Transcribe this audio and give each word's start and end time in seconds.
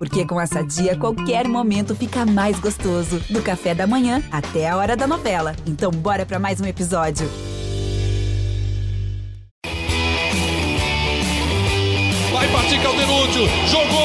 Porque 0.00 0.24
com 0.24 0.40
essa 0.40 0.62
dia, 0.62 0.96
qualquer 0.96 1.46
momento 1.46 1.94
fica 1.94 2.24
mais 2.24 2.58
gostoso. 2.58 3.20
Do 3.28 3.42
café 3.42 3.74
da 3.74 3.86
manhã 3.86 4.22
até 4.32 4.66
a 4.66 4.74
hora 4.74 4.96
da 4.96 5.06
novela. 5.06 5.54
Então, 5.66 5.90
bora 5.90 6.24
para 6.24 6.38
mais 6.38 6.58
um 6.58 6.64
episódio. 6.64 7.28
Vai 12.32 12.48
partir 12.50 12.82
Caldenúcio. 12.82 13.42
Jogou 13.68 13.99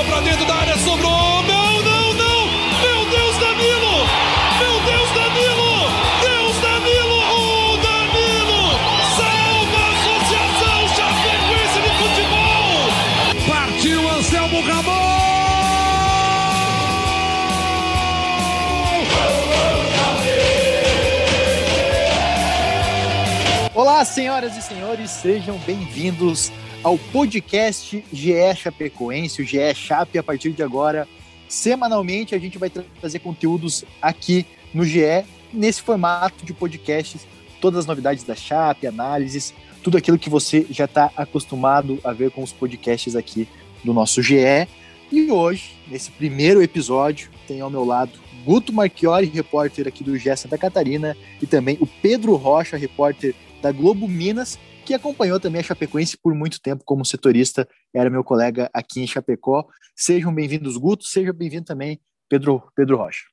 Senhoras 24.06 24.56
e 24.56 24.62
senhores, 24.62 25.10
sejam 25.10 25.58
bem-vindos 25.66 26.52
ao 26.84 26.96
podcast 26.96 28.06
GE 28.14 28.56
Chapecoense, 28.56 29.42
o 29.42 29.46
GE 29.46 29.74
Chape. 29.74 30.20
A 30.20 30.24
partir 30.24 30.52
de 30.52 30.62
agora, 30.62 31.08
semanalmente, 31.50 32.36
a 32.36 32.38
gente 32.38 32.58
vai 32.58 32.70
tra 32.70 32.84
trazer 33.00 33.20
conteúdos 33.20 33.84
aqui 34.00 34.46
no 34.74 34.86
GE, 34.86 35.26
nesse 35.52 35.82
formato 35.82 36.46
de 36.46 36.54
podcasts, 36.54 37.26
todas 37.60 37.80
as 37.80 37.86
novidades 37.88 38.24
da 38.24 38.36
Chape, 38.36 38.86
análises, 38.86 39.54
tudo 39.84 39.98
aquilo 39.98 40.20
que 40.20 40.30
você 40.30 40.66
já 40.70 40.86
está 40.86 41.12
acostumado 41.18 42.00
a 42.04 42.14
ver 42.14 42.30
com 42.30 42.44
os 42.44 42.54
podcasts 42.54 43.16
aqui 43.16 43.48
do 43.84 43.92
nosso 43.92 44.22
GE. 44.22 44.68
E 45.12 45.32
hoje, 45.32 45.72
nesse 45.88 46.12
primeiro 46.12 46.62
episódio, 46.62 47.30
tem 47.48 47.60
ao 47.60 47.72
meu 47.72 47.84
lado 47.84 48.12
Guto 48.46 48.72
Marchiori, 48.72 49.26
repórter 49.26 49.88
aqui 49.88 50.04
do 50.04 50.16
GE 50.16 50.38
Santa 50.38 50.58
Catarina, 50.58 51.18
e 51.42 51.48
também 51.48 51.76
o 51.82 51.88
Pedro 51.88 52.36
Rocha, 52.36 52.78
repórter 52.78 53.34
da 53.66 53.72
Globo 53.72 54.08
Minas, 54.08 54.60
que 54.86 54.94
acompanhou 54.94 55.40
também 55.40 55.60
a 55.60 55.64
Chapecoense 55.64 56.16
por 56.16 56.36
muito 56.36 56.62
tempo 56.62 56.84
como 56.86 57.04
setorista, 57.04 57.68
era 57.92 58.12
meu 58.12 58.24
colega 58.24 58.70
aqui 58.72 59.02
em 59.02 59.08
Chapecó. 59.08 59.66
Sejam 59.96 60.32
bem-vindos, 60.32 60.78
Guto, 60.78 61.04
seja 61.04 61.34
bem-vindo 61.34 61.66
também, 61.66 62.00
Pedro, 62.30 62.62
Pedro 62.76 62.98
Rocha. 62.98 63.24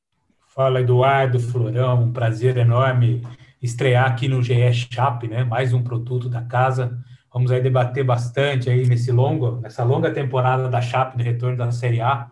Fala, 0.54 0.80
Eduardo, 0.80 1.38
Florão, 1.38 2.04
um 2.04 2.12
prazer 2.14 2.56
enorme 2.56 3.20
estrear 3.60 4.06
aqui 4.06 4.26
no 4.26 4.42
GE 4.42 4.72
Chape, 4.72 5.28
né? 5.28 5.44
Mais 5.44 5.74
um 5.74 5.82
produto 5.82 6.30
da 6.30 6.40
casa. 6.40 6.98
Vamos 7.30 7.50
aí 7.50 7.60
debater 7.60 8.02
bastante 8.02 8.70
aí 8.70 8.86
nesse 8.86 9.12
longo, 9.12 9.60
nessa 9.60 9.84
longa 9.84 10.10
temporada 10.10 10.66
da 10.66 10.80
Chape 10.80 11.18
do 11.18 11.22
retorno 11.22 11.58
da 11.58 11.70
Série 11.70 12.00
A. 12.00 12.30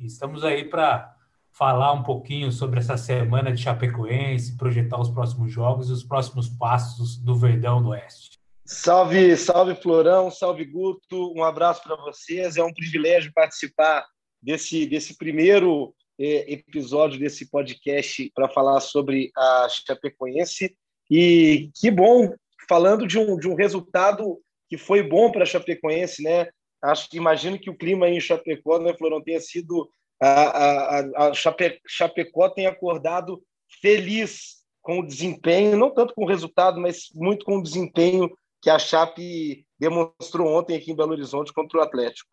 Estamos 0.00 0.42
aí 0.42 0.64
para 0.64 1.15
falar 1.56 1.92
um 1.94 2.02
pouquinho 2.02 2.52
sobre 2.52 2.80
essa 2.80 2.98
semana 2.98 3.50
de 3.50 3.62
Chapecoense, 3.62 4.56
projetar 4.58 5.00
os 5.00 5.08
próximos 5.08 5.50
jogos 5.50 5.88
e 5.88 5.92
os 5.92 6.04
próximos 6.04 6.50
passos 6.50 7.16
do 7.16 7.34
Verdão 7.34 7.82
do 7.82 7.90
Oeste. 7.90 8.38
Salve, 8.64 9.34
salve 9.36 9.74
Florão, 9.74 10.30
salve 10.30 10.66
Guto, 10.66 11.32
um 11.34 11.42
abraço 11.42 11.82
para 11.82 11.96
vocês. 11.96 12.56
É 12.56 12.62
um 12.62 12.74
privilégio 12.74 13.32
participar 13.34 14.04
desse, 14.42 14.86
desse 14.86 15.16
primeiro 15.16 15.94
eh, 16.20 16.52
episódio 16.52 17.18
desse 17.18 17.48
podcast 17.48 18.30
para 18.34 18.48
falar 18.48 18.80
sobre 18.80 19.30
a 19.34 19.66
Chapecoense. 19.70 20.76
E 21.10 21.70
que 21.74 21.90
bom, 21.90 22.34
falando 22.68 23.06
de 23.06 23.18
um, 23.18 23.38
de 23.38 23.48
um 23.48 23.54
resultado 23.54 24.38
que 24.68 24.76
foi 24.76 25.02
bom 25.02 25.30
para 25.30 25.44
a 25.44 25.46
Chapecoense, 25.46 26.22
né? 26.22 26.48
Acho 26.82 27.08
que 27.08 27.16
imagino 27.16 27.58
que 27.58 27.70
o 27.70 27.76
clima 27.76 28.08
em 28.10 28.20
Chapecó, 28.20 28.78
né, 28.78 28.92
Florão, 28.94 29.22
tenha 29.22 29.40
sido 29.40 29.88
a, 30.20 30.98
a, 30.98 31.28
a 31.28 31.34
Chape, 31.34 31.80
Chapecó 31.86 32.48
tem 32.48 32.66
acordado 32.66 33.42
feliz 33.80 34.56
com 34.82 35.00
o 35.00 35.06
desempenho, 35.06 35.76
não 35.76 35.92
tanto 35.92 36.14
com 36.14 36.24
o 36.24 36.28
resultado, 36.28 36.80
mas 36.80 37.08
muito 37.14 37.44
com 37.44 37.58
o 37.58 37.62
desempenho 37.62 38.30
que 38.62 38.70
a 38.70 38.78
Chape 38.78 39.66
demonstrou 39.78 40.56
ontem 40.56 40.76
aqui 40.76 40.92
em 40.92 40.96
Belo 40.96 41.12
Horizonte 41.12 41.52
contra 41.52 41.78
o 41.78 41.82
Atlético. 41.82 42.28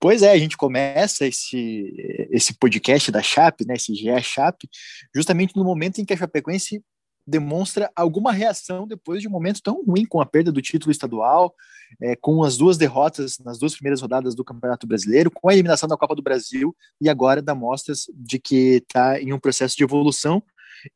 Pois 0.00 0.22
é, 0.22 0.30
a 0.30 0.38
gente 0.38 0.56
começa 0.56 1.26
esse, 1.26 2.28
esse 2.30 2.56
podcast 2.58 3.10
da 3.10 3.22
Chape, 3.22 3.66
né, 3.66 3.74
esse 3.74 3.94
GE 3.94 4.22
Chape, 4.22 4.68
justamente 5.14 5.56
no 5.56 5.64
momento 5.64 6.00
em 6.00 6.04
que 6.04 6.12
a 6.12 6.16
Chapecoense 6.16 6.82
demonstra 7.28 7.90
alguma 7.94 8.32
reação 8.32 8.86
depois 8.86 9.20
de 9.20 9.28
um 9.28 9.30
momento 9.30 9.62
tão 9.62 9.84
ruim 9.84 10.06
com 10.06 10.18
a 10.18 10.24
perda 10.24 10.50
do 10.50 10.62
título 10.62 10.90
estadual, 10.90 11.54
é, 12.00 12.16
com 12.16 12.42
as 12.42 12.56
duas 12.56 12.78
derrotas 12.78 13.38
nas 13.40 13.58
duas 13.58 13.74
primeiras 13.74 14.00
rodadas 14.00 14.34
do 14.34 14.42
Campeonato 14.42 14.86
Brasileiro, 14.86 15.30
com 15.30 15.50
a 15.50 15.52
eliminação 15.52 15.86
da 15.86 15.96
Copa 15.96 16.14
do 16.14 16.22
Brasil 16.22 16.74
e 16.98 17.08
agora 17.08 17.42
dá 17.42 17.54
mostras 17.54 18.06
de 18.14 18.38
que 18.38 18.76
está 18.76 19.20
em 19.20 19.34
um 19.34 19.38
processo 19.38 19.76
de 19.76 19.84
evolução 19.84 20.42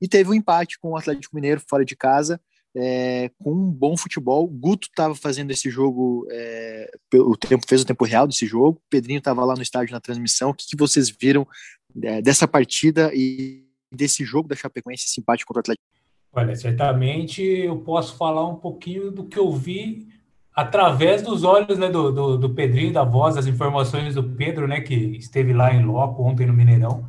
e 0.00 0.08
teve 0.08 0.30
um 0.30 0.34
empate 0.34 0.78
com 0.78 0.92
o 0.92 0.96
Atlético 0.96 1.34
Mineiro 1.34 1.60
fora 1.68 1.84
de 1.84 1.94
casa, 1.94 2.40
é, 2.74 3.30
com 3.38 3.52
um 3.52 3.70
bom 3.70 3.94
futebol. 3.94 4.46
Guto 4.46 4.88
estava 4.88 5.14
fazendo 5.14 5.50
esse 5.50 5.68
jogo, 5.68 6.26
é, 6.30 6.90
o 7.14 7.36
tempo 7.36 7.66
fez 7.68 7.82
o 7.82 7.84
tempo 7.84 8.06
real 8.06 8.26
desse 8.26 8.46
jogo. 8.46 8.80
Pedrinho 8.88 9.18
estava 9.18 9.44
lá 9.44 9.54
no 9.54 9.62
estádio 9.62 9.92
na 9.92 10.00
transmissão. 10.00 10.50
O 10.50 10.54
que, 10.54 10.66
que 10.66 10.76
vocês 10.76 11.10
viram 11.10 11.46
dessa 12.22 12.48
partida 12.48 13.10
e 13.12 13.66
desse 13.92 14.24
jogo 14.24 14.48
da 14.48 14.56
Chapecoense, 14.56 15.04
esse 15.04 15.20
empate 15.20 15.44
contra 15.44 15.58
o 15.58 15.60
Atlético? 15.60 16.01
Olha, 16.34 16.56
certamente 16.56 17.42
eu 17.42 17.78
posso 17.80 18.16
falar 18.16 18.48
um 18.48 18.56
pouquinho 18.56 19.10
do 19.10 19.24
que 19.24 19.38
eu 19.38 19.52
vi 19.52 20.08
através 20.54 21.20
dos 21.20 21.44
olhos 21.44 21.78
né, 21.78 21.90
do, 21.90 22.10
do, 22.10 22.38
do, 22.38 22.54
Pedrinho, 22.54 22.92
da 22.92 23.04
voz, 23.04 23.34
das 23.34 23.46
informações 23.46 24.14
do 24.14 24.22
Pedro, 24.22 24.66
né, 24.66 24.80
que 24.80 24.94
esteve 24.94 25.52
lá 25.52 25.74
em 25.74 25.84
loco 25.84 26.22
ontem 26.22 26.46
no 26.46 26.54
Mineirão. 26.54 27.06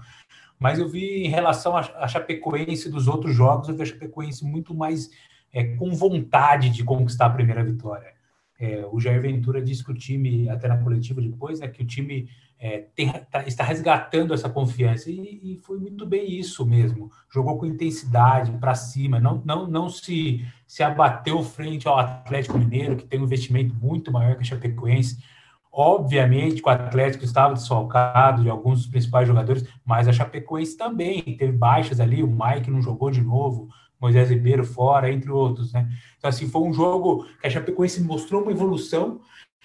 Mas 0.60 0.78
eu 0.78 0.90
vi 0.90 1.26
em 1.26 1.30
relação 1.30 1.76
à 1.76 2.08
Chapecoense 2.08 2.90
dos 2.90 3.08
outros 3.08 3.34
jogos, 3.34 3.68
eu 3.68 3.76
vi 3.76 3.84
a 3.84 3.86
Chapecoense 3.86 4.46
muito 4.46 4.74
mais 4.74 5.10
é, 5.54 5.64
com 5.76 5.92
vontade 5.92 6.70
de 6.70 6.84
conquistar 6.84 7.28
a 7.28 7.30
primeira 7.30 7.64
vitória. 7.64 8.14
É, 8.60 8.86
o 8.92 9.00
Jair 9.00 9.22
Ventura 9.22 9.62
disse 9.62 9.84
que 9.84 9.92
o 9.92 9.96
time, 9.96 10.48
até 10.50 10.68
na 10.68 10.78
coletiva 10.78 11.22
depois, 11.22 11.60
né, 11.60 11.68
que 11.68 11.82
o 11.82 11.86
time 11.86 12.30
é, 12.60 12.86
tem, 12.96 13.12
tá, 13.30 13.44
está 13.46 13.62
resgatando 13.62 14.34
essa 14.34 14.50
confiança 14.50 15.12
e, 15.12 15.40
e, 15.44 15.58
foi 15.64 15.78
muito 15.78 16.06
bem 16.06 16.32
isso 16.40 16.66
mesmo. 16.66 17.12
Jogou 17.30 17.58
com 17.58 17.66
intensidade 17.66 18.52
para 18.54 18.74
cima, 18.74 19.20
não, 19.20 19.42
não, 19.44 19.68
não 19.68 19.90
se, 19.90 20.46
se 20.66 20.82
abateu 20.82 21.44
frente 21.44 21.90
ao 21.90 22.00
Atlético 22.00 22.58
Mineiro, 22.58 22.96
que 22.96 23.06
tem 23.06 23.20
um 23.20 23.26
investimento 23.26 23.76
muito 23.76 24.14
maior 24.14 24.36
que 24.36 24.44
a 24.44 24.46
Chapecoense. 24.46 25.22
Obviamente 25.70 26.62
que 26.62 26.70
o 26.70 26.72
Atlético 26.72 27.26
estava 27.26 27.54
desfalcado 27.54 28.44
de 28.44 28.50
alguns 28.50 28.84
dos 28.84 28.88
principais 28.88 29.28
jogadores, 29.28 29.68
mas 29.84 30.08
a 30.08 30.14
Chapecoense 30.14 30.78
também 30.78 31.22
teve 31.22 31.52
baixas 31.52 32.00
ali. 32.00 32.24
O 32.24 32.28
Mike 32.28 32.72
não 32.72 32.82
jogou 32.82 33.12
de 33.12 33.22
novo, 33.22 33.68
Moisés 34.04 34.30
Ribeiro 34.30 34.66
fora, 34.66 35.10
entre 35.10 35.32
outros, 35.32 35.72
né? 35.72 35.90
Então, 36.18 36.30
assim, 36.30 36.50
foi 36.50 36.62
um 36.62 36.74
jogo 36.74 37.26
que 37.40 37.48
a 37.48 37.50
Chapecoense 37.50 38.04
mostrou 38.04 38.42
uma 38.42 38.52
evolução 38.52 39.22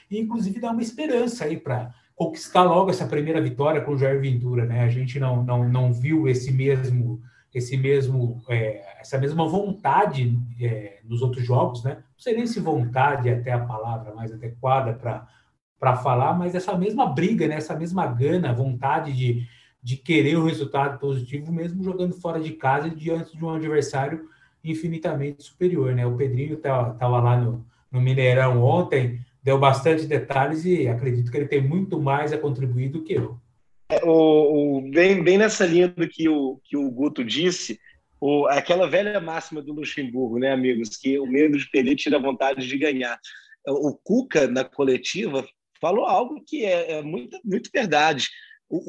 e, 0.08 0.20
inclusive, 0.20 0.60
dá 0.60 0.70
uma 0.70 0.80
esperança 0.80 1.44
aí 1.44 1.56
para 1.56 1.92
conquistar 2.14 2.62
logo 2.62 2.88
essa 2.88 3.04
primeira 3.04 3.40
vitória 3.40 3.80
com 3.80 3.92
o 3.92 3.98
Jair 3.98 4.20
Ventura, 4.20 4.64
né? 4.64 4.84
A 4.84 4.88
gente 4.88 5.18
não, 5.18 5.42
não, 5.42 5.68
não 5.68 5.92
viu 5.92 6.28
esse 6.28 6.52
mesmo 6.52 7.20
esse 7.52 7.76
mesmo 7.76 8.40
é, 8.48 9.00
essa 9.00 9.18
mesma 9.18 9.48
vontade 9.48 10.38
é, 10.60 11.00
nos 11.02 11.20
outros 11.20 11.44
jogos, 11.44 11.82
né? 11.82 11.94
Não 11.94 12.20
seria 12.20 12.46
se 12.46 12.60
vontade 12.60 13.28
até 13.28 13.52
a 13.52 13.64
palavra 13.64 14.14
mais 14.14 14.32
adequada 14.32 14.92
para 14.92 15.26
para 15.80 15.96
falar, 15.96 16.36
mas 16.36 16.56
essa 16.56 16.76
mesma 16.76 17.06
briga, 17.06 17.46
né? 17.46 17.56
Essa 17.56 17.76
mesma 17.76 18.06
gana, 18.06 18.52
vontade 18.52 19.12
de, 19.12 19.46
de 19.88 19.96
querer 19.96 20.36
o 20.36 20.44
resultado 20.44 20.98
positivo, 20.98 21.50
mesmo 21.50 21.82
jogando 21.82 22.12
fora 22.12 22.38
de 22.38 22.52
casa 22.52 22.90
diante 22.90 23.34
de 23.34 23.42
um 23.42 23.48
adversário 23.48 24.28
infinitamente 24.62 25.42
superior, 25.42 25.94
né? 25.94 26.04
O 26.04 26.14
Pedrinho 26.14 26.56
estava 26.56 27.18
lá 27.18 27.40
no, 27.40 27.64
no 27.90 27.98
Mineirão 27.98 28.62
ontem, 28.62 29.18
deu 29.42 29.58
bastante 29.58 30.04
detalhes 30.04 30.66
e 30.66 30.86
acredito 30.86 31.30
que 31.30 31.38
ele 31.38 31.48
tem 31.48 31.66
muito 31.66 31.98
mais 31.98 32.34
a 32.34 32.38
contribuir 32.38 32.90
do 32.90 33.02
que 33.02 33.14
eu. 33.14 33.38
É, 33.88 34.04
o, 34.04 34.76
o, 34.76 34.90
bem, 34.90 35.24
bem 35.24 35.38
nessa 35.38 35.64
linha 35.64 35.88
do 35.88 36.06
que 36.06 36.28
o, 36.28 36.60
que 36.64 36.76
o 36.76 36.90
Guto 36.90 37.24
disse, 37.24 37.80
o, 38.20 38.46
aquela 38.46 38.86
velha 38.86 39.18
máxima 39.22 39.62
do 39.62 39.72
Luxemburgo, 39.72 40.38
né, 40.38 40.52
amigos, 40.52 40.98
que 40.98 41.18
o 41.18 41.24
medo 41.24 41.56
de 41.56 41.66
perder 41.70 41.96
tira 41.96 42.18
vontade 42.18 42.68
de 42.68 42.76
ganhar. 42.76 43.18
O 43.66 43.94
Cuca, 43.94 44.46
na 44.46 44.64
coletiva, 44.64 45.48
falou 45.80 46.04
algo 46.04 46.44
que 46.46 46.62
é, 46.62 46.98
é 46.98 47.02
muito, 47.02 47.40
muito 47.42 47.70
verdade. 47.72 48.28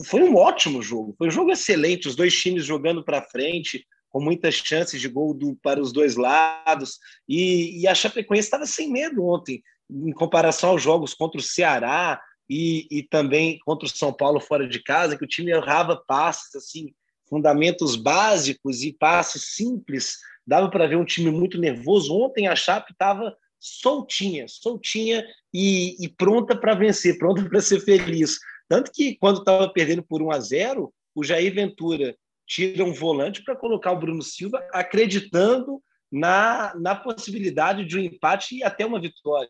Foi 0.05 0.21
um 0.21 0.35
ótimo 0.35 0.81
jogo, 0.81 1.15
foi 1.17 1.27
um 1.27 1.31
jogo 1.31 1.51
excelente, 1.51 2.07
os 2.07 2.15
dois 2.15 2.33
times 2.33 2.65
jogando 2.65 3.03
para 3.03 3.21
frente, 3.21 3.85
com 4.09 4.21
muitas 4.21 4.55
chances 4.55 4.99
de 4.99 5.07
gol 5.07 5.33
do, 5.33 5.55
para 5.61 5.81
os 5.81 5.93
dois 5.93 6.15
lados, 6.15 6.97
e, 7.27 7.81
e 7.81 7.87
a 7.87 7.95
Chapecoense 7.95 8.47
estava 8.47 8.65
sem 8.65 8.91
medo 8.91 9.25
ontem 9.25 9.63
em 9.89 10.11
comparação 10.11 10.71
aos 10.71 10.81
jogos 10.81 11.13
contra 11.13 11.39
o 11.39 11.43
Ceará 11.43 12.19
e, 12.49 12.87
e 12.91 13.03
também 13.03 13.59
contra 13.59 13.85
o 13.85 13.89
São 13.89 14.13
Paulo 14.13 14.39
fora 14.39 14.67
de 14.67 14.81
casa, 14.81 15.17
que 15.17 15.23
o 15.23 15.27
time 15.27 15.51
errava 15.51 15.95
passes, 16.07 16.53
assim, 16.55 16.93
fundamentos 17.27 17.95
básicos 17.95 18.83
e 18.83 18.93
passes 18.93 19.55
simples. 19.55 20.17
Dava 20.45 20.69
para 20.69 20.87
ver 20.87 20.97
um 20.97 21.05
time 21.05 21.31
muito 21.31 21.59
nervoso. 21.59 22.13
Ontem 22.13 22.47
a 22.47 22.55
Chape 22.55 22.91
estava 22.91 23.35
soltinha, 23.59 24.47
soltinha 24.47 25.23
e, 25.53 25.95
e 26.03 26.07
pronta 26.07 26.55
para 26.55 26.73
vencer, 26.73 27.17
pronta 27.17 27.47
para 27.47 27.61
ser 27.61 27.79
feliz. 27.81 28.39
Tanto 28.69 28.91
que, 28.91 29.15
quando 29.15 29.39
estava 29.39 29.67
perdendo 29.67 30.03
por 30.03 30.21
1 30.21 30.31
a 30.31 30.39
0 30.39 30.93
o 31.15 31.23
Jair 31.23 31.53
Ventura 31.53 32.15
tira 32.47 32.85
um 32.85 32.93
volante 32.93 33.43
para 33.43 33.55
colocar 33.55 33.91
o 33.91 33.99
Bruno 33.99 34.21
Silva, 34.21 34.65
acreditando 34.71 35.81
na, 36.11 36.73
na 36.75 36.95
possibilidade 36.95 37.83
de 37.83 37.97
um 37.97 38.01
empate 38.01 38.57
e 38.57 38.63
até 38.63 38.85
uma 38.85 39.01
vitória. 39.01 39.49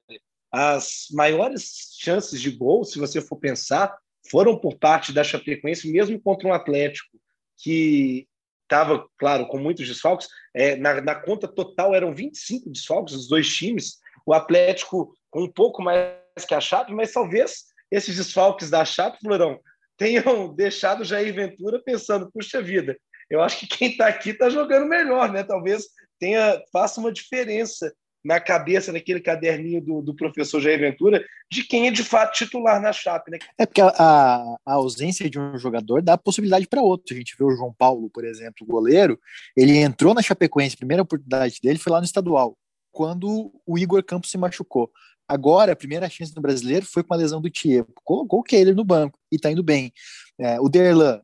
As 0.51 1.07
maiores 1.11 1.95
chances 1.99 2.41
de 2.41 2.49
gol, 2.49 2.83
se 2.83 2.97
você 2.97 3.21
for 3.21 3.37
pensar, 3.37 3.95
foram 4.29 4.57
por 4.57 4.77
parte 4.77 5.13
da 5.13 5.23
Chapecoense, 5.23 5.91
mesmo 5.91 6.19
contra 6.19 6.47
um 6.47 6.53
Atlético 6.53 7.17
que 7.57 8.27
estava, 8.63 9.07
claro, 9.17 9.47
com 9.47 9.57
muitos 9.57 9.87
desfalques. 9.87 10.27
É, 10.53 10.75
na, 10.75 11.01
na, 11.01 11.15
conta 11.15 11.47
total 11.47 11.93
eram 11.93 12.13
25 12.13 12.69
desfalques 12.69 13.15
dos 13.15 13.27
dois 13.27 13.47
times. 13.53 13.97
O 14.25 14.33
Atlético 14.33 15.13
com 15.29 15.43
um 15.43 15.51
pouco 15.51 15.81
mais 15.81 16.15
que 16.47 16.53
a 16.53 16.61
Chape, 16.61 16.93
mas 16.93 17.11
talvez 17.11 17.65
esses 17.91 18.15
desfalques 18.15 18.69
da 18.69 18.85
Chape, 18.85 19.19
Florão, 19.21 19.59
tenham 19.97 20.53
deixado 20.55 21.03
Jair 21.03 21.33
Ventura 21.33 21.81
pensando, 21.83 22.31
puxa 22.31 22.61
vida, 22.61 22.97
eu 23.29 23.41
acho 23.41 23.59
que 23.59 23.67
quem 23.67 23.91
está 23.91 24.07
aqui 24.07 24.31
está 24.31 24.49
jogando 24.49 24.87
melhor, 24.87 25.31
né? 25.31 25.43
Talvez 25.43 25.85
tenha 26.19 26.61
faça 26.71 26.99
uma 26.99 27.11
diferença 27.11 27.93
na 28.23 28.39
cabeça, 28.39 28.91
naquele 28.91 29.21
caderninho 29.21 29.81
do, 29.81 30.01
do 30.01 30.15
professor 30.15 30.59
Jair 30.59 30.79
Ventura, 30.79 31.23
de 31.49 31.63
quem 31.63 31.87
é 31.87 31.91
de 31.91 32.03
fato 32.03 32.33
titular 32.33 32.81
na 32.81 32.91
Chape. 32.91 33.31
Né? 33.31 33.39
É 33.57 33.65
porque 33.65 33.81
a, 33.81 33.87
a, 33.87 34.73
ausência 34.73 35.29
de 35.29 35.39
um 35.39 35.57
jogador 35.57 36.01
dá 36.01 36.17
possibilidade 36.17 36.67
para 36.67 36.81
outro. 36.81 37.13
A 37.13 37.17
gente 37.17 37.35
vê 37.37 37.45
o 37.45 37.55
João 37.55 37.73
Paulo, 37.73 38.09
por 38.09 38.25
exemplo, 38.25 38.67
goleiro, 38.67 39.17
ele 39.55 39.77
entrou 39.77 40.13
na 40.13 40.21
Chapecoense, 40.21 40.75
a 40.75 40.79
primeira 40.79 41.03
oportunidade 41.03 41.59
dele 41.63 41.79
foi 41.79 41.93
lá 41.93 41.99
no 41.99 42.05
estadual, 42.05 42.57
quando 42.91 43.51
o 43.65 43.77
Igor 43.77 44.03
Campos 44.03 44.31
se 44.31 44.37
machucou. 44.37 44.91
Agora, 45.29 45.73
a 45.73 45.75
primeira 45.75 46.09
chance 46.09 46.33
do 46.33 46.41
brasileiro 46.41 46.87
foi 46.87 47.03
com 47.03 47.13
a 47.13 47.17
lesão 47.17 47.39
do 47.39 47.51
Thiago. 47.51 47.93
Colocou 48.03 48.39
o 48.39 48.43
Kehler 48.43 48.75
no 48.75 48.83
banco 48.83 49.19
e 49.31 49.35
está 49.35 49.51
indo 49.51 49.61
bem. 49.61 49.93
É, 50.39 50.59
o 50.59 50.67
Derlan 50.67 51.21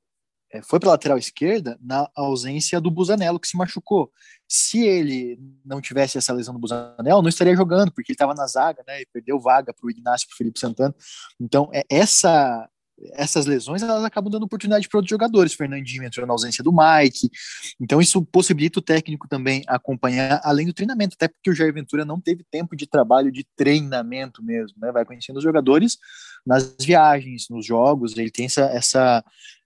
é, 0.53 0.61
foi 0.61 0.79
para 0.79 0.89
a 0.89 0.91
lateral 0.91 1.17
esquerda 1.17 1.75
na 1.81 2.07
ausência 2.15 2.79
do 2.79 2.91
Busanello, 2.91 3.39
que 3.39 3.47
se 3.47 3.57
machucou. 3.57 4.11
Se 4.47 4.85
ele 4.85 5.39
não 5.65 5.81
tivesse 5.81 6.19
essa 6.19 6.31
lesão 6.31 6.53
do 6.53 6.59
Busanello, 6.59 7.23
não 7.23 7.29
estaria 7.29 7.55
jogando, 7.55 7.91
porque 7.91 8.11
ele 8.11 8.15
estava 8.15 8.35
na 8.35 8.45
zaga, 8.45 8.83
né, 8.87 9.01
e 9.01 9.07
perdeu 9.07 9.39
vaga 9.39 9.73
para 9.73 9.87
o 9.87 9.89
Ignacio 9.89 10.25
e 10.25 10.27
para 10.27 10.35
o 10.35 10.37
Felipe 10.37 10.59
Santana. 10.59 10.93
Então, 11.41 11.71
é, 11.73 11.83
essa 11.89 12.69
essas 13.13 13.45
lesões 13.45 13.81
elas 13.81 14.03
acabam 14.03 14.31
dando 14.31 14.43
oportunidade 14.43 14.87
para 14.87 14.97
outros 14.97 15.09
jogadores. 15.09 15.53
Fernandinho 15.53 16.03
entrou 16.03 16.25
na 16.25 16.33
ausência 16.33 16.63
do 16.63 16.71
Mike, 16.71 17.29
então 17.79 18.01
isso 18.01 18.23
possibilita 18.25 18.79
o 18.79 18.81
técnico 18.81 19.27
também 19.27 19.63
acompanhar 19.67 20.39
além 20.43 20.65
do 20.65 20.73
treinamento, 20.73 21.15
até 21.15 21.27
porque 21.27 21.49
o 21.49 21.53
Jair 21.53 21.73
Ventura 21.73 22.05
não 22.05 22.19
teve 22.19 22.43
tempo 22.49 22.75
de 22.75 22.87
trabalho 22.87 23.31
de 23.31 23.45
treinamento 23.55 24.43
mesmo, 24.43 24.77
né? 24.79 24.91
Vai 24.91 25.05
conhecendo 25.05 25.37
os 25.37 25.43
jogadores 25.43 25.97
nas 26.45 26.75
viagens, 26.79 27.47
nos 27.49 27.65
jogos, 27.65 28.15
ele 28.17 28.31
tem 28.31 28.45
essa, 28.45 28.61
essa 28.65 29.23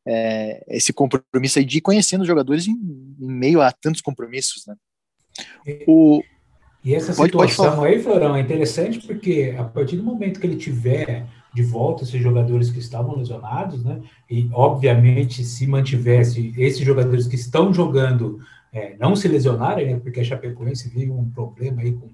é, 0.07 0.63
esse 0.69 0.91
compromisso 0.91 1.59
aí 1.59 1.65
de 1.65 1.77
ir 1.77 1.81
conhecendo 1.81 2.21
os 2.21 2.27
jogadores 2.27 2.67
em, 2.67 2.73
em 3.19 3.31
meio 3.31 3.61
a 3.61 3.71
tantos 3.71 4.01
compromissos, 4.01 4.65
né? 4.65 4.75
O, 5.87 6.23
e 6.83 6.95
essa 6.95 7.13
pode, 7.13 7.31
situação 7.31 7.75
pode 7.75 7.93
aí, 7.93 8.01
Florão, 8.01 8.35
é 8.35 8.41
interessante 8.41 8.99
porque 9.05 9.53
a 9.57 9.63
partir 9.63 9.97
do 9.97 10.03
momento 10.03 10.39
que 10.39 10.47
ele 10.47 10.55
tiver 10.55 11.27
de 11.53 11.63
volta 11.63 12.03
esses 12.03 12.21
jogadores 12.21 12.69
que 12.69 12.79
estavam 12.79 13.15
lesionados, 13.15 13.83
né? 13.83 14.01
E 14.29 14.49
obviamente 14.53 15.43
se 15.43 15.65
mantivesse 15.65 16.53
esses 16.57 16.81
jogadores 16.81 17.27
que 17.27 17.35
estão 17.35 17.73
jogando 17.73 18.39
é, 18.71 18.95
não 18.99 19.15
se 19.15 19.27
lesionarem, 19.27 19.93
né? 19.93 19.99
Porque 19.99 20.19
a 20.19 20.23
Chapecoense 20.23 20.89
vive 20.89 21.11
um 21.11 21.29
problema 21.29 21.81
aí 21.81 21.91
com, 21.93 22.09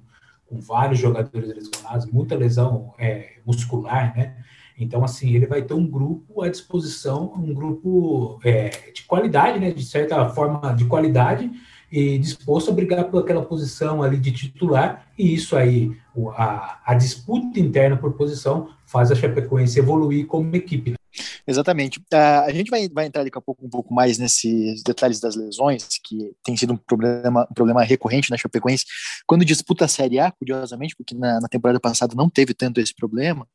com 0.48 0.60
vários 0.62 1.00
jogadores 1.00 1.50
lesionados, 1.50 2.06
muita 2.06 2.36
lesão 2.36 2.94
é, 2.98 3.34
muscular, 3.46 4.16
né? 4.16 4.38
Então, 4.78 5.04
assim, 5.04 5.34
ele 5.34 5.46
vai 5.46 5.62
ter 5.62 5.74
um 5.74 5.88
grupo 5.88 6.42
à 6.42 6.50
disposição, 6.50 7.34
um 7.36 7.54
grupo 7.54 8.40
é, 8.44 8.92
de 8.94 9.04
qualidade, 9.04 9.60
né? 9.60 9.72
De 9.72 9.84
certa 9.84 10.28
forma, 10.30 10.74
de 10.74 10.86
qualidade, 10.86 11.50
e 11.92 12.18
disposto 12.18 12.72
a 12.72 12.74
brigar 12.74 13.06
por 13.06 13.22
aquela 13.22 13.44
posição 13.44 14.04
ali 14.04 14.18
de 14.18 14.32
titular, 14.32 15.08
e 15.18 15.34
isso 15.34 15.56
aí, 15.56 15.96
a, 16.36 16.80
a 16.86 16.94
disputa 16.94 17.60
interna 17.60 17.98
por 17.98 18.14
posição, 18.14 18.70
faz 18.86 19.12
a 19.12 19.16
Chapecoense 19.16 19.80
evoluir 19.80 20.26
como 20.28 20.56
equipe. 20.56 20.96
Exatamente. 21.48 22.00
Uh, 22.00 22.46
a 22.46 22.52
gente 22.52 22.72
vai, 22.72 22.90
vai 22.90 23.06
entrar 23.06 23.24
daqui 23.24 23.38
a 23.38 23.42
pouco 23.42 23.66
um 23.66 23.70
pouco 23.70 23.94
mais 23.94 24.18
nesses 24.18 24.82
detalhes 24.84 25.20
das 25.20 25.36
lesões, 25.36 25.88
que 26.04 26.32
tem 26.44 26.58
sido 26.58 26.74
um 26.74 26.78
problema, 26.78 27.48
um 27.50 27.54
problema 27.54 27.84
recorrente 27.84 28.32
na 28.32 28.38
Chapecoense, 28.38 28.86
quando 29.28 29.46
disputa 29.46 29.86
a 29.86 29.88
Série 29.88 30.20
A, 30.20 30.32
curiosamente, 30.32 30.96
porque 30.96 31.14
na, 31.14 31.40
na 31.40 31.48
temporada 31.48 31.80
passada 31.80 32.16
não 32.16 32.30
teve 32.30 32.54
tanto 32.54 32.82
esse 32.82 32.96
problema, 32.96 33.48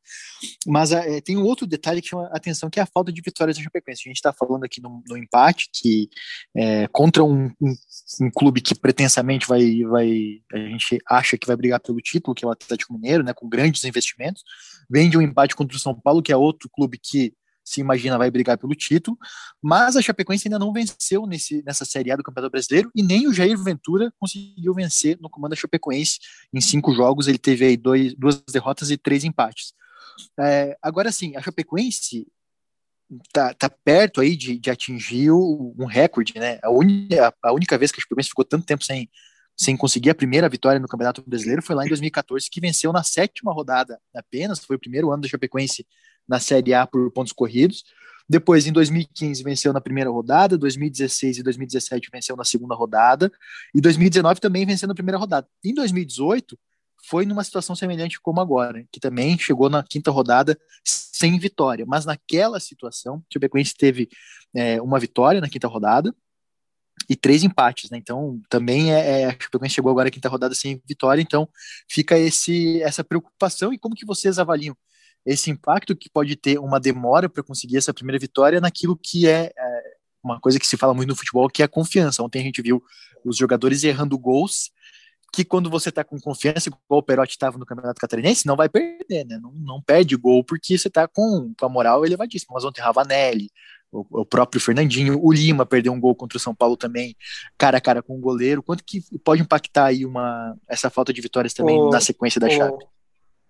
mas 0.65 0.91
uh, 0.91 1.21
tem 1.23 1.37
um 1.37 1.43
outro 1.43 1.67
detalhe 1.67 2.01
que 2.01 2.07
chama 2.07 2.27
a 2.27 2.37
atenção, 2.37 2.69
que 2.69 2.79
é 2.79 2.83
a 2.83 2.87
falta 2.87 3.11
de 3.11 3.21
vitórias 3.21 3.57
da 3.57 3.63
Chapecoense. 3.63 4.03
A 4.05 4.09
gente 4.09 4.17
está 4.17 4.31
falando 4.31 4.63
aqui 4.63 4.81
no, 4.81 5.03
no, 5.07 5.17
empate, 5.17 5.69
que 5.73 6.09
é, 6.55 6.87
contra 6.87 7.23
um, 7.23 7.51
um, 7.61 7.75
um, 8.21 8.31
clube 8.33 8.61
que 8.61 8.73
pretensamente 8.73 9.47
vai, 9.47 9.83
vai, 9.83 10.41
a 10.53 10.57
gente 10.57 10.97
acha 11.09 11.37
que 11.37 11.47
vai 11.47 11.55
brigar 11.57 11.79
pelo 11.79 11.99
título, 11.99 12.33
que 12.33 12.45
é 12.45 12.47
o 12.47 12.51
Atlético 12.51 12.93
Mineiro, 12.93 13.23
né, 13.23 13.33
com 13.33 13.49
grandes 13.49 13.83
investimentos, 13.83 14.43
vem 14.89 15.09
de 15.09 15.17
um 15.17 15.21
empate 15.21 15.55
contra 15.55 15.75
o 15.75 15.79
São 15.79 15.93
Paulo, 15.93 16.21
que 16.21 16.31
é 16.31 16.37
outro 16.37 16.69
clube 16.69 16.97
que 16.97 17.33
se 17.63 17.79
imagina 17.79 18.17
vai 18.17 18.29
brigar 18.29 18.57
pelo 18.57 18.73
título, 18.75 19.17
mas 19.61 19.95
a 19.95 20.01
Chapecoense 20.01 20.47
ainda 20.47 20.59
não 20.59 20.73
venceu 20.73 21.25
nesse, 21.25 21.63
nessa 21.63 21.85
Série 21.85 22.11
A 22.11 22.15
do 22.15 22.23
Campeonato 22.23 22.51
Brasileiro 22.51 22.91
e 22.95 23.03
nem 23.03 23.27
o 23.27 23.33
Jair 23.33 23.57
Ventura 23.57 24.11
conseguiu 24.19 24.73
vencer 24.73 25.17
no 25.21 25.29
comando 25.29 25.51
da 25.51 25.55
Chapecoense 25.55 26.19
em 26.53 26.61
cinco 26.61 26.93
jogos, 26.93 27.27
ele 27.27 27.37
teve 27.37 27.65
aí 27.65 27.77
dois, 27.77 28.13
duas 28.15 28.41
derrotas 28.51 28.89
e 28.91 28.97
três 28.97 29.23
empates. 29.23 29.73
É, 30.39 30.77
agora 30.81 31.11
sim, 31.11 31.35
a 31.35 31.41
Chapecoense 31.41 32.27
tá, 33.31 33.53
tá 33.53 33.69
perto 33.69 34.21
aí 34.21 34.35
de, 34.35 34.57
de 34.57 34.69
atingir 34.69 35.31
um 35.31 35.85
recorde, 35.85 36.33
né? 36.37 36.59
A, 36.63 36.69
única, 36.69 37.33
a 37.43 37.53
única 37.53 37.77
vez 37.77 37.91
que 37.91 37.99
a 37.99 38.01
Chapecoense 38.01 38.29
ficou 38.29 38.45
tanto 38.45 38.65
tempo 38.65 38.83
sem, 38.83 39.09
sem 39.57 39.75
conseguir 39.75 40.09
a 40.09 40.15
primeira 40.15 40.49
vitória 40.49 40.79
no 40.79 40.87
Campeonato 40.87 41.23
Brasileiro 41.25 41.61
foi 41.61 41.75
lá 41.75 41.85
em 41.85 41.89
2014, 41.89 42.49
que 42.49 42.61
venceu 42.61 42.91
na 42.91 43.03
sétima 43.03 43.53
rodada 43.53 43.99
apenas, 44.15 44.59
foi 44.59 44.75
o 44.75 44.79
primeiro 44.79 45.11
ano 45.11 45.21
da 45.21 45.27
Chapecoense 45.27 45.85
na 46.27 46.39
Série 46.39 46.73
A 46.73 46.85
por 46.87 47.11
pontos 47.11 47.33
corridos. 47.33 47.83
Depois, 48.27 48.65
em 48.65 48.71
2015, 48.71 49.43
venceu 49.43 49.73
na 49.73 49.81
primeira 49.81 50.09
rodada, 50.09 50.57
2016 50.57 51.39
e 51.39 51.43
2017 51.43 52.09
venceu 52.11 52.35
na 52.35 52.45
segunda 52.45 52.73
rodada, 52.73 53.29
e 53.75 53.81
2019 53.81 54.39
também 54.39 54.65
venceu 54.65 54.87
na 54.87 54.93
primeira 54.93 55.17
rodada. 55.17 55.47
Em 55.63 55.73
2018, 55.73 56.57
foi 57.03 57.25
numa 57.25 57.43
situação 57.43 57.75
semelhante 57.75 58.21
como 58.21 58.39
agora, 58.39 58.85
que 58.91 58.99
também 58.99 59.37
chegou 59.37 59.69
na 59.69 59.83
quinta 59.83 60.11
rodada 60.11 60.57
sem 60.83 61.37
vitória. 61.37 61.85
Mas 61.85 62.05
naquela 62.05 62.59
situação, 62.59 63.17
o 63.17 63.23
Chapecoense 63.33 63.75
teve 63.75 64.07
é, 64.55 64.81
uma 64.81 64.99
vitória 64.99 65.41
na 65.41 65.49
quinta 65.49 65.67
rodada 65.67 66.15
e 67.09 67.15
três 67.15 67.43
empates, 67.43 67.89
né? 67.89 67.97
Então 67.97 68.39
também 68.49 68.93
é, 68.93 69.21
é 69.21 69.25
a 69.25 69.31
Chapecoense 69.31 69.75
chegou 69.75 69.91
agora 69.91 70.05
na 70.05 70.11
quinta 70.11 70.29
rodada 70.29 70.53
sem 70.53 70.81
vitória, 70.87 71.21
então 71.21 71.49
fica 71.89 72.17
esse 72.17 72.81
essa 72.81 73.03
preocupação. 73.03 73.73
E 73.73 73.77
como 73.77 73.95
que 73.95 74.05
vocês 74.05 74.39
avaliam 74.39 74.75
esse 75.25 75.49
impacto 75.49 75.95
que 75.95 76.09
pode 76.09 76.35
ter 76.35 76.59
uma 76.59 76.79
demora 76.79 77.29
para 77.29 77.43
conseguir 77.43 77.77
essa 77.77 77.93
primeira 77.93 78.19
vitória 78.19 78.59
naquilo 78.59 78.97
que 78.97 79.27
é, 79.27 79.51
é, 79.55 79.83
uma 80.23 80.39
coisa 80.39 80.59
que 80.59 80.67
se 80.67 80.77
fala 80.77 80.93
muito 80.93 81.09
no 81.09 81.15
futebol, 81.15 81.49
que 81.49 81.61
é 81.61 81.65
a 81.65 81.69
confiança. 81.69 82.23
Ontem 82.23 82.39
a 82.39 82.43
gente 82.43 82.61
viu 82.61 82.83
os 83.23 83.37
jogadores 83.37 83.83
errando 83.83 84.17
gols 84.17 84.71
que 85.31 85.45
quando 85.45 85.69
você 85.69 85.89
está 85.89 86.03
com 86.03 86.19
confiança, 86.19 86.67
igual 86.67 86.99
o 86.99 87.03
Perotti 87.03 87.31
estava 87.31 87.57
no 87.57 87.65
Campeonato 87.65 88.01
Catarinense, 88.01 88.45
não 88.45 88.57
vai 88.57 88.67
perder, 88.67 89.25
né? 89.25 89.39
Não, 89.41 89.51
não 89.53 89.81
perde 89.81 90.15
gol 90.17 90.43
porque 90.43 90.77
você 90.77 90.89
está 90.89 91.07
com, 91.07 91.53
com 91.57 91.65
a 91.65 91.69
moral 91.69 92.05
elevadíssima. 92.05 92.53
Mas 92.53 92.65
ontem 92.65 92.81
Ravanelli, 92.81 93.49
o, 93.89 94.05
o, 94.21 94.25
próprio 94.25 94.59
Fernandinho, 94.59 95.17
o 95.23 95.31
Lima 95.31 95.65
perdeu 95.65 95.93
um 95.93 95.99
gol 95.99 96.15
contra 96.15 96.37
o 96.37 96.41
São 96.41 96.53
Paulo 96.53 96.75
também, 96.75 97.15
cara 97.57 97.77
a 97.77 97.81
cara 97.81 98.03
com 98.03 98.17
o 98.17 98.19
goleiro. 98.19 98.61
Quanto 98.61 98.83
que 98.83 99.01
pode 99.19 99.41
impactar 99.41 99.85
aí 99.85 100.05
uma, 100.05 100.57
essa 100.67 100.89
falta 100.89 101.13
de 101.13 101.21
vitórias 101.21 101.53
também 101.53 101.89
na 101.89 102.01
sequência 102.01 102.39
da 102.39 102.47
o, 102.47 102.51
chave? 102.51 102.85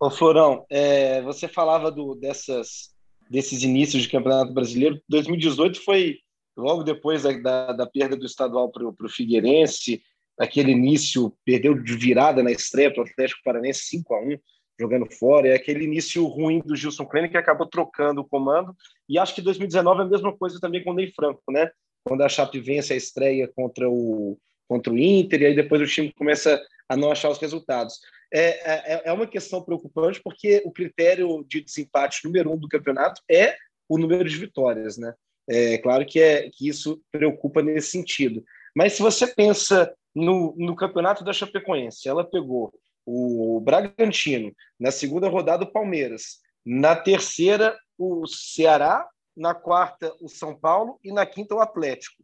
Ô, 0.01 0.09
Florão, 0.09 0.65
é, 0.67 1.21
você 1.21 1.47
falava 1.47 1.91
do, 1.91 2.15
dessas, 2.15 2.89
desses 3.29 3.61
inícios 3.61 4.01
de 4.01 4.09
Campeonato 4.09 4.51
Brasileiro. 4.51 4.99
2018 5.07 5.79
foi 5.85 6.17
logo 6.57 6.81
depois 6.81 7.21
da, 7.21 7.31
da, 7.33 7.71
da 7.71 7.85
perda 7.85 8.17
do 8.17 8.25
estadual 8.25 8.71
para 8.71 8.83
o 8.83 9.09
Figueirense, 9.09 10.01
aquele 10.39 10.71
início, 10.71 11.31
perdeu 11.45 11.75
de 11.75 11.95
virada 11.95 12.41
na 12.41 12.51
estreia 12.51 12.91
para 12.91 13.03
o 13.03 13.05
Atlético 13.05 13.43
Paranense 13.45 13.81
5 13.81 14.15
a 14.15 14.21
1 14.21 14.39
jogando 14.79 15.05
fora, 15.11 15.49
é 15.49 15.53
aquele 15.53 15.83
início 15.83 16.25
ruim 16.25 16.61
do 16.65 16.75
Gilson 16.75 17.05
Klein 17.05 17.29
que 17.29 17.37
acabou 17.37 17.67
trocando 17.67 18.21
o 18.21 18.27
comando, 18.27 18.75
e 19.07 19.19
acho 19.19 19.35
que 19.35 19.41
2019 19.43 20.01
é 20.01 20.03
a 20.03 20.09
mesma 20.09 20.35
coisa 20.35 20.59
também 20.59 20.83
com 20.83 20.89
o 20.89 20.93
Ney 20.95 21.11
Franco, 21.11 21.43
né? 21.51 21.69
Quando 22.03 22.23
a 22.23 22.29
Chape 22.29 22.59
vence 22.59 22.91
a 22.91 22.97
estreia 22.97 23.47
contra 23.55 23.87
o, 23.87 24.35
contra 24.67 24.91
o 24.91 24.97
Inter, 24.97 25.43
e 25.43 25.45
aí 25.45 25.55
depois 25.55 25.79
o 25.79 25.85
time 25.85 26.11
começa 26.11 26.59
a 26.89 26.97
não 26.97 27.11
achar 27.11 27.29
os 27.29 27.37
resultados. 27.37 27.99
É, 28.33 28.93
é, 28.93 29.01
é 29.05 29.13
uma 29.13 29.27
questão 29.27 29.61
preocupante 29.61 30.21
porque 30.23 30.61
o 30.65 30.71
critério 30.71 31.43
de 31.47 31.61
desempate 31.61 32.23
número 32.23 32.51
um 32.51 32.57
do 32.57 32.69
campeonato 32.69 33.21
é 33.29 33.55
o 33.89 33.97
número 33.97 34.27
de 34.27 34.37
vitórias, 34.37 34.97
né? 34.97 35.13
É 35.49 35.77
claro 35.79 36.05
que, 36.05 36.19
é, 36.21 36.49
que 36.49 36.67
isso 36.67 37.01
preocupa 37.11 37.61
nesse 37.61 37.91
sentido. 37.91 38.43
Mas 38.75 38.93
se 38.93 39.01
você 39.01 39.27
pensa 39.27 39.93
no, 40.15 40.55
no 40.57 40.75
campeonato 40.75 41.23
da 41.23 41.33
Chapecoense, 41.33 42.07
ela 42.07 42.23
pegou 42.23 42.73
o 43.05 43.59
Bragantino, 43.59 44.53
na 44.79 44.91
segunda 44.91 45.27
rodada 45.27 45.63
o 45.63 45.71
Palmeiras, 45.71 46.39
na 46.65 46.95
terceira 46.95 47.77
o 47.97 48.25
Ceará, 48.27 49.07
na 49.35 49.53
quarta 49.53 50.13
o 50.21 50.29
São 50.29 50.57
Paulo 50.57 50.99
e 51.03 51.11
na 51.11 51.25
quinta 51.25 51.55
o 51.55 51.59
Atlético. 51.59 52.23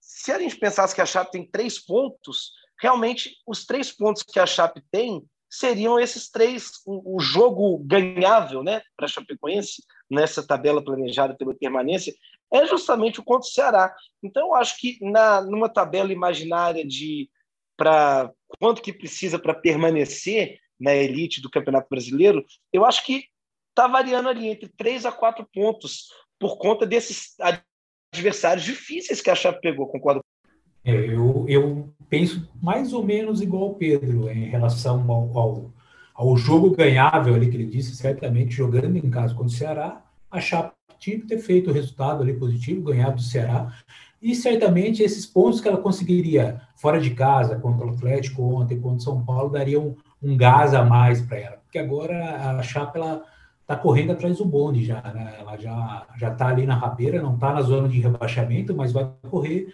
Se 0.00 0.32
a 0.32 0.38
gente 0.38 0.56
pensasse 0.56 0.94
que 0.94 1.00
a 1.00 1.06
Chape 1.06 1.32
tem 1.32 1.48
três 1.48 1.78
pontos, 1.78 2.52
realmente 2.80 3.36
os 3.46 3.64
três 3.64 3.92
pontos 3.92 4.22
que 4.22 4.38
a 4.38 4.46
Chape 4.46 4.82
tem 4.90 5.24
seriam 5.58 5.98
esses 5.98 6.28
três, 6.30 6.70
o, 6.86 7.20
jogo 7.20 7.78
ganhável 7.78 8.62
né, 8.62 8.82
para 8.96 9.08
Chapecoense, 9.08 9.82
nessa 10.10 10.46
tabela 10.46 10.84
planejada 10.84 11.34
pela 11.34 11.54
permanência, 11.54 12.14
é 12.52 12.66
justamente 12.66 13.20
o 13.20 13.24
contra 13.24 13.48
o 13.48 13.52
Ceará. 13.52 13.94
Então, 14.22 14.48
eu 14.48 14.54
acho 14.54 14.78
que 14.78 14.98
na, 15.00 15.40
numa 15.40 15.68
tabela 15.68 16.12
imaginária 16.12 16.86
de 16.86 17.28
para 17.76 18.30
quanto 18.60 18.82
que 18.82 18.92
precisa 18.92 19.38
para 19.38 19.54
permanecer 19.54 20.58
na 20.78 20.94
elite 20.94 21.40
do 21.40 21.50
Campeonato 21.50 21.88
Brasileiro, 21.88 22.44
eu 22.72 22.84
acho 22.84 23.04
que 23.04 23.24
está 23.70 23.88
variando 23.88 24.28
ali 24.28 24.48
entre 24.48 24.68
três 24.68 25.04
a 25.04 25.10
quatro 25.10 25.46
pontos 25.52 26.08
por 26.38 26.56
conta 26.58 26.86
desses 26.86 27.34
adversários 28.12 28.64
difíceis 28.64 29.20
que 29.20 29.30
a 29.30 29.34
Chape 29.34 29.60
pegou, 29.60 29.88
concordo? 29.88 30.23
É, 30.84 30.92
eu, 30.92 31.44
eu 31.48 31.88
penso 32.08 32.48
mais 32.62 32.92
ou 32.92 33.02
menos 33.04 33.40
igual 33.40 33.70
o 33.70 33.74
Pedro 33.74 34.28
em 34.30 34.44
relação 34.44 35.10
ao, 35.10 35.38
ao, 35.38 35.70
ao, 36.14 36.36
jogo 36.36 36.76
ganhável 36.76 37.34
ali 37.34 37.50
que 37.50 37.56
ele 37.56 37.66
disse, 37.66 37.96
certamente 37.96 38.54
jogando 38.54 38.96
em 38.96 39.10
casa 39.10 39.34
contra 39.34 39.48
o 39.48 39.56
Ceará, 39.56 40.02
a 40.30 40.40
Chape 40.40 40.74
tinha 40.98 41.18
que 41.18 41.26
ter 41.26 41.38
feito 41.38 41.70
o 41.70 41.72
resultado 41.72 42.22
ali 42.22 42.34
positivo, 42.34 42.82
ganhado 42.82 43.16
do 43.16 43.22
Ceará, 43.22 43.72
e 44.20 44.34
certamente 44.34 45.02
esses 45.02 45.26
pontos 45.26 45.60
que 45.60 45.68
ela 45.68 45.78
conseguiria 45.78 46.60
fora 46.76 47.00
de 47.00 47.10
casa, 47.10 47.56
contra 47.56 47.86
o 47.86 47.90
Atlético 47.90 48.42
ontem, 48.42 48.80
contra 48.80 48.98
o 48.98 49.00
São 49.00 49.24
Paulo, 49.24 49.50
dariam 49.50 49.96
um, 50.22 50.30
um 50.32 50.36
gás 50.36 50.74
a 50.74 50.84
mais 50.84 51.20
para 51.20 51.38
ela, 51.38 51.56
porque 51.58 51.78
agora 51.78 52.58
a 52.58 52.62
Chape 52.62 52.98
ela 52.98 53.22
está 53.64 53.74
correndo 53.74 54.12
atrás 54.12 54.36
do 54.38 54.44
bonde 54.44 54.84
já, 54.84 55.00
né? 55.14 55.36
Ela 55.40 55.56
já 55.56 56.06
já 56.16 56.32
está 56.32 56.48
ali 56.48 56.66
na 56.66 56.76
rabeira, 56.76 57.20
não 57.20 57.34
está 57.34 57.52
na 57.52 57.62
zona 57.62 57.88
de 57.88 57.98
rebaixamento, 57.98 58.74
mas 58.76 58.92
vai 58.92 59.10
correr 59.28 59.68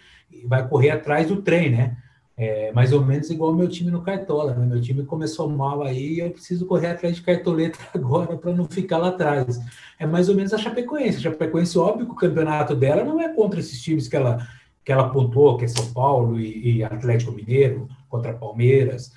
vai 0.45 0.67
correr 0.67 0.91
atrás 0.91 1.27
do 1.27 1.41
trem, 1.41 1.69
né? 1.69 1.97
É, 2.37 2.71
mais 2.71 2.93
ou 2.93 3.05
menos 3.05 3.29
igual 3.29 3.53
meu 3.53 3.67
time 3.67 3.91
no 3.91 4.01
Cartola, 4.01 4.55
né? 4.55 4.65
Meu 4.65 4.81
time 4.81 5.03
começou 5.03 5.49
mal 5.49 5.83
aí 5.83 6.19
eu 6.19 6.31
preciso 6.31 6.65
correr 6.65 6.87
atrás 6.87 7.17
de 7.17 7.21
cartoleta 7.21 7.77
agora 7.93 8.37
para 8.37 8.53
não 8.53 8.65
ficar 8.65 8.97
lá 8.97 9.09
atrás. 9.09 9.59
É 9.99 10.07
mais 10.07 10.29
ou 10.29 10.35
menos 10.35 10.53
a 10.53 10.57
Chapecoense. 10.57 11.17
A 11.17 11.21
Chapecoense, 11.21 11.77
óbvio 11.77 12.05
que 12.05 12.13
o 12.13 12.15
campeonato 12.15 12.75
dela 12.75 13.03
não 13.03 13.19
é 13.19 13.29
contra 13.29 13.59
esses 13.59 13.81
times 13.81 14.07
que 14.07 14.15
ela, 14.15 14.47
que 14.85 14.91
ela 14.91 15.09
pontuou, 15.09 15.57
que 15.57 15.65
é 15.65 15.67
São 15.67 15.91
Paulo 15.93 16.39
e, 16.39 16.77
e 16.77 16.83
Atlético 16.83 17.33
Mineiro, 17.33 17.89
contra 18.09 18.33
Palmeiras, 18.33 19.11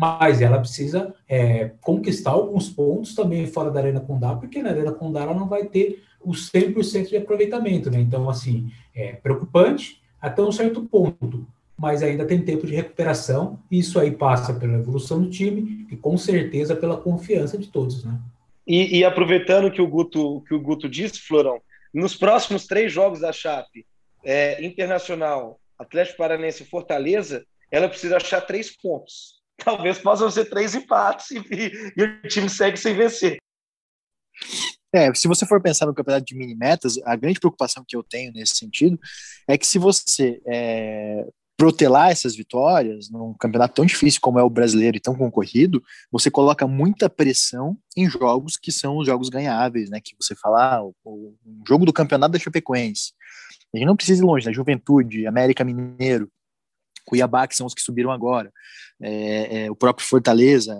mas 0.00 0.40
ela 0.40 0.58
precisa 0.58 1.14
é, 1.28 1.72
conquistar 1.82 2.30
alguns 2.30 2.70
pontos 2.70 3.14
também 3.14 3.46
fora 3.46 3.70
da 3.70 3.80
Arena 3.80 4.00
Condá, 4.00 4.34
porque 4.34 4.62
na 4.62 4.70
Arena 4.70 4.92
Condá 4.92 5.20
ela 5.20 5.34
não 5.34 5.46
vai 5.46 5.66
ter 5.66 6.02
o 6.18 6.30
100% 6.30 7.10
de 7.10 7.18
aproveitamento, 7.18 7.90
né? 7.90 8.00
Então, 8.00 8.30
assim, 8.30 8.72
é 8.94 9.12
preocupante 9.12 10.00
até 10.18 10.40
um 10.40 10.50
certo 10.50 10.80
ponto, 10.84 11.46
mas 11.76 12.02
ainda 12.02 12.24
tem 12.24 12.40
tempo 12.40 12.66
de 12.66 12.74
recuperação, 12.74 13.58
e 13.70 13.78
isso 13.78 14.00
aí 14.00 14.10
passa 14.10 14.54
pela 14.54 14.78
evolução 14.78 15.20
do 15.20 15.28
time 15.28 15.86
e 15.90 15.96
com 15.98 16.16
certeza 16.16 16.74
pela 16.74 16.96
confiança 16.96 17.58
de 17.58 17.68
todos, 17.68 18.02
né? 18.02 18.18
E, 18.66 19.00
e 19.00 19.04
aproveitando 19.04 19.70
que 19.70 19.82
o 19.82 19.86
Guto 19.86 20.40
que 20.48 20.54
o 20.54 20.60
Guto 20.60 20.88
disse, 20.88 21.20
Florão, 21.20 21.60
nos 21.92 22.16
próximos 22.16 22.66
três 22.66 22.90
jogos 22.90 23.20
da 23.20 23.32
Chape, 23.32 23.84
é, 24.24 24.64
Internacional, 24.64 25.60
Atlético 25.78 26.16
Paranense 26.16 26.62
e 26.62 26.66
Fortaleza, 26.66 27.44
ela 27.70 27.86
precisa 27.86 28.16
achar 28.16 28.40
três 28.40 28.74
pontos 28.74 29.39
talvez 29.64 29.98
possam 29.98 30.30
ser 30.30 30.46
três 30.46 30.74
empates 30.74 31.30
e, 31.30 31.42
e, 31.96 32.02
o 32.02 32.28
time 32.28 32.48
segue 32.48 32.76
sem 32.76 32.94
vencer. 32.94 33.36
É, 34.92 35.12
se 35.14 35.28
você 35.28 35.46
for 35.46 35.62
pensar 35.62 35.86
no 35.86 35.94
campeonato 35.94 36.26
de 36.26 36.34
mini 36.34 36.54
metas, 36.54 36.98
a 37.04 37.14
grande 37.14 37.38
preocupação 37.38 37.84
que 37.86 37.96
eu 37.96 38.02
tenho 38.02 38.32
nesse 38.32 38.56
sentido 38.56 38.98
é 39.46 39.56
que 39.56 39.66
se 39.66 39.78
você 39.78 40.40
é, 40.46 41.26
protelar 41.60 42.10
essas 42.10 42.34
vitórias 42.34 43.10
num 43.10 43.34
campeonato 43.34 43.74
tão 43.74 43.84
difícil 43.84 44.18
como 44.22 44.38
é 44.38 44.42
o 44.42 44.48
brasileiro 44.48 44.96
e 44.96 45.00
tão 45.00 45.14
concorrido, 45.14 45.82
você 46.10 46.30
coloca 46.30 46.66
muita 46.66 47.10
pressão 47.10 47.76
em 47.94 48.08
jogos 48.08 48.56
que 48.56 48.72
são 48.72 48.96
os 48.96 49.06
jogos 49.06 49.28
ganháveis, 49.28 49.90
né? 49.90 50.00
Que 50.02 50.16
você 50.18 50.34
fala, 50.34 50.76
ah, 50.76 50.82
o, 50.82 50.94
o 51.04 51.36
jogo 51.68 51.84
do 51.84 51.92
campeonato 51.92 52.32
da 52.32 52.38
Chapecoense. 52.38 53.12
A 53.74 53.76
gente 53.76 53.86
não 53.86 53.94
precisa 53.94 54.22
ir 54.22 54.26
longe, 54.26 54.46
né? 54.46 54.54
Juventude, 54.54 55.26
América 55.26 55.62
Mineiro, 55.62 56.30
Cuiabá, 57.04 57.46
que 57.46 57.56
são 57.56 57.66
os 57.66 57.74
que 57.74 57.82
subiram 57.82 58.10
agora, 58.10 58.52
é, 59.00 59.64
é, 59.64 59.70
o 59.70 59.76
próprio 59.76 60.06
Fortaleza, 60.06 60.76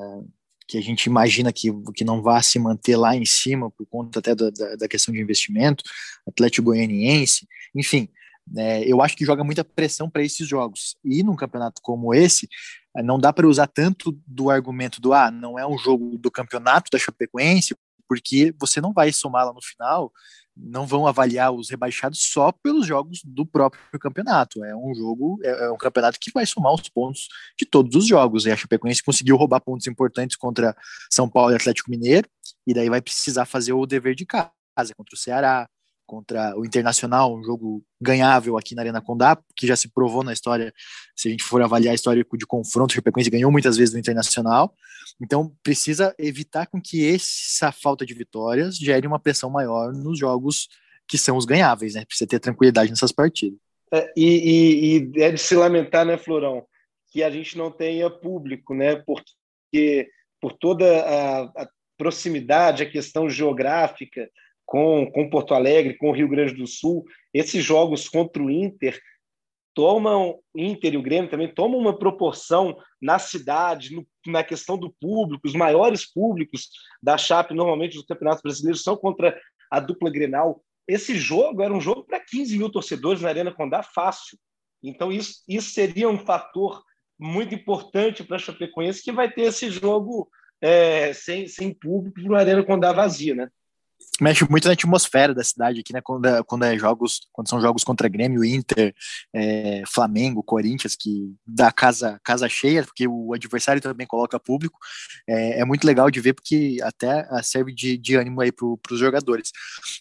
que 0.68 0.78
a 0.78 0.80
gente 0.80 1.06
imagina 1.06 1.52
que, 1.52 1.68
que 1.94 2.04
não 2.04 2.22
vá 2.22 2.40
se 2.42 2.58
manter 2.58 2.96
lá 2.96 3.16
em 3.16 3.24
cima 3.24 3.70
por 3.70 3.86
conta 3.86 4.20
até 4.20 4.34
da, 4.34 4.50
da, 4.50 4.76
da 4.76 4.88
questão 4.88 5.12
de 5.12 5.20
investimento, 5.20 5.82
Atlético 6.26 6.66
Goianiense, 6.66 7.46
enfim, 7.74 8.08
é, 8.56 8.84
eu 8.84 9.00
acho 9.02 9.16
que 9.16 9.24
joga 9.24 9.44
muita 9.44 9.64
pressão 9.64 10.08
para 10.08 10.22
esses 10.22 10.46
jogos. 10.46 10.96
E 11.04 11.22
num 11.22 11.36
campeonato 11.36 11.80
como 11.82 12.14
esse, 12.14 12.48
não 12.96 13.18
dá 13.18 13.32
para 13.32 13.46
usar 13.46 13.66
tanto 13.66 14.18
do 14.26 14.50
argumento 14.50 15.00
do 15.00 15.12
ah, 15.12 15.30
não 15.30 15.58
é 15.58 15.66
um 15.66 15.78
jogo 15.78 16.18
do 16.18 16.30
campeonato 16.30 16.90
da 16.90 16.98
Chapecoense, 16.98 17.76
porque 18.08 18.52
você 18.58 18.80
não 18.80 18.92
vai 18.92 19.12
somar 19.12 19.46
lá 19.46 19.52
no 19.52 19.62
final 19.62 20.12
não 20.62 20.86
vão 20.86 21.06
avaliar 21.06 21.52
os 21.52 21.70
rebaixados 21.70 22.20
só 22.30 22.52
pelos 22.52 22.86
jogos 22.86 23.20
do 23.24 23.46
próprio 23.46 23.98
campeonato. 23.98 24.64
É 24.64 24.74
um 24.76 24.94
jogo, 24.94 25.38
é, 25.42 25.66
é 25.66 25.70
um 25.70 25.76
campeonato 25.76 26.18
que 26.20 26.30
vai 26.32 26.44
somar 26.46 26.74
os 26.74 26.88
pontos 26.88 27.28
de 27.58 27.64
todos 27.64 27.94
os 27.96 28.06
jogos. 28.06 28.46
E 28.46 28.50
a 28.50 28.56
Chapecoense 28.56 29.02
conseguiu 29.02 29.36
roubar 29.36 29.60
pontos 29.60 29.86
importantes 29.86 30.36
contra 30.36 30.76
São 31.10 31.28
Paulo 31.28 31.52
e 31.52 31.56
Atlético 31.56 31.90
Mineiro, 31.90 32.28
e 32.66 32.74
daí 32.74 32.88
vai 32.88 33.00
precisar 33.00 33.46
fazer 33.46 33.72
o 33.72 33.86
dever 33.86 34.14
de 34.14 34.26
casa 34.26 34.50
contra 34.96 35.14
o 35.14 35.18
Ceará, 35.18 35.68
contra 36.10 36.58
o 36.58 36.64
Internacional, 36.64 37.32
um 37.32 37.44
jogo 37.44 37.84
ganhável 38.00 38.58
aqui 38.58 38.74
na 38.74 38.82
Arena 38.82 39.00
Condá, 39.00 39.38
que 39.54 39.64
já 39.64 39.76
se 39.76 39.86
provou 39.88 40.24
na 40.24 40.32
história, 40.32 40.74
se 41.14 41.28
a 41.28 41.30
gente 41.30 41.44
for 41.44 41.62
avaliar 41.62 41.92
a 41.92 41.94
história 41.94 42.26
de 42.34 42.46
confronto, 42.46 42.90
o 42.90 42.94
Chapecoense 42.96 43.30
ganhou 43.30 43.52
muitas 43.52 43.76
vezes 43.76 43.94
no 43.94 44.00
Internacional, 44.00 44.74
então 45.22 45.54
precisa 45.62 46.12
evitar 46.18 46.66
com 46.66 46.82
que 46.82 47.14
essa 47.14 47.70
falta 47.70 48.04
de 48.04 48.12
vitórias 48.12 48.76
gere 48.76 49.06
uma 49.06 49.20
pressão 49.20 49.48
maior 49.48 49.92
nos 49.92 50.18
jogos 50.18 50.68
que 51.06 51.16
são 51.16 51.36
os 51.36 51.44
ganháveis, 51.44 51.94
né? 51.94 52.04
Precisa 52.04 52.28
ter 52.28 52.40
tranquilidade 52.40 52.90
nessas 52.90 53.12
partidas. 53.12 53.58
É, 53.92 54.12
e, 54.16 54.26
e, 54.26 55.12
e, 55.16 55.22
é 55.22 55.30
de 55.30 55.38
se 55.38 55.54
lamentar, 55.54 56.04
né, 56.04 56.18
Florão, 56.18 56.66
que 57.12 57.22
a 57.22 57.30
gente 57.30 57.56
não 57.56 57.70
tenha 57.70 58.10
público, 58.10 58.74
né? 58.74 58.96
Porque 58.96 60.08
por 60.40 60.54
toda 60.54 60.86
a, 61.02 61.42
a 61.62 61.68
proximidade, 61.96 62.82
a 62.82 62.90
questão 62.90 63.30
geográfica, 63.30 64.28
com, 64.70 65.10
com 65.10 65.28
Porto 65.28 65.52
Alegre, 65.52 65.98
com 65.98 66.10
o 66.10 66.14
Rio 66.14 66.28
Grande 66.28 66.54
do 66.54 66.64
Sul, 66.64 67.04
esses 67.34 67.64
jogos 67.64 68.08
contra 68.08 68.40
o 68.40 68.48
Inter 68.48 68.96
tomam, 69.74 70.38
Inter 70.54 70.94
e 70.94 70.96
o 70.96 71.02
Grêmio 71.02 71.28
também 71.28 71.52
tomam 71.52 71.76
uma 71.76 71.98
proporção 71.98 72.76
na 73.02 73.18
cidade, 73.18 73.92
no, 73.92 74.06
na 74.28 74.44
questão 74.44 74.78
do 74.78 74.94
público, 75.00 75.44
os 75.44 75.54
maiores 75.54 76.08
públicos 76.08 76.70
da 77.02 77.18
Chape, 77.18 77.52
normalmente 77.52 77.96
dos 77.96 78.06
campeonatos 78.06 78.42
brasileiros, 78.42 78.84
são 78.84 78.96
contra 78.96 79.36
a 79.68 79.80
dupla 79.80 80.08
Grenal. 80.08 80.62
Esse 80.86 81.18
jogo 81.18 81.62
era 81.62 81.74
um 81.74 81.80
jogo 81.80 82.04
para 82.04 82.20
15 82.20 82.56
mil 82.56 82.70
torcedores 82.70 83.22
na 83.22 83.28
Arena 83.28 83.52
Condá, 83.52 83.82
fácil. 83.82 84.38
Então, 84.80 85.10
isso, 85.10 85.42
isso 85.48 85.70
seria 85.72 86.08
um 86.08 86.18
fator 86.18 86.80
muito 87.18 87.52
importante 87.56 88.22
para 88.22 88.36
a 88.36 88.40
Chapecoense, 88.40 89.02
que 89.02 89.10
vai 89.10 89.28
ter 89.28 89.42
esse 89.42 89.68
jogo 89.68 90.30
é, 90.60 91.12
sem, 91.12 91.48
sem 91.48 91.74
público 91.74 92.20
na 92.28 92.38
Arena 92.38 92.64
Condá 92.64 92.92
vazia, 92.92 93.34
né? 93.34 93.48
Mexe 94.20 94.48
muito 94.48 94.66
na 94.66 94.74
atmosfera 94.74 95.34
da 95.34 95.42
cidade 95.42 95.80
aqui, 95.80 95.92
né? 95.92 96.00
Quando, 96.02 96.26
é, 96.26 96.42
quando 96.42 96.64
é 96.64 96.78
jogos, 96.78 97.20
quando 97.32 97.48
são 97.48 97.60
jogos 97.60 97.82
contra 97.82 98.08
Grêmio, 98.08 98.44
Inter, 98.44 98.94
é, 99.34 99.82
Flamengo, 99.86 100.42
Corinthians, 100.42 100.94
que 100.94 101.34
dá 101.46 101.72
casa, 101.72 102.20
casa 102.22 102.48
cheia, 102.48 102.84
porque 102.84 103.06
o 103.08 103.32
adversário 103.32 103.80
também 103.80 104.06
coloca 104.06 104.38
público. 104.38 104.78
É, 105.28 105.60
é 105.60 105.64
muito 105.64 105.86
legal 105.86 106.10
de 106.10 106.20
ver, 106.20 106.34
porque 106.34 106.76
até 106.82 107.26
serve 107.42 107.72
de, 107.74 107.96
de 107.96 108.14
ânimo 108.16 108.40
aí 108.40 108.52
para 108.52 108.66
os 108.92 108.98
jogadores. 108.98 109.50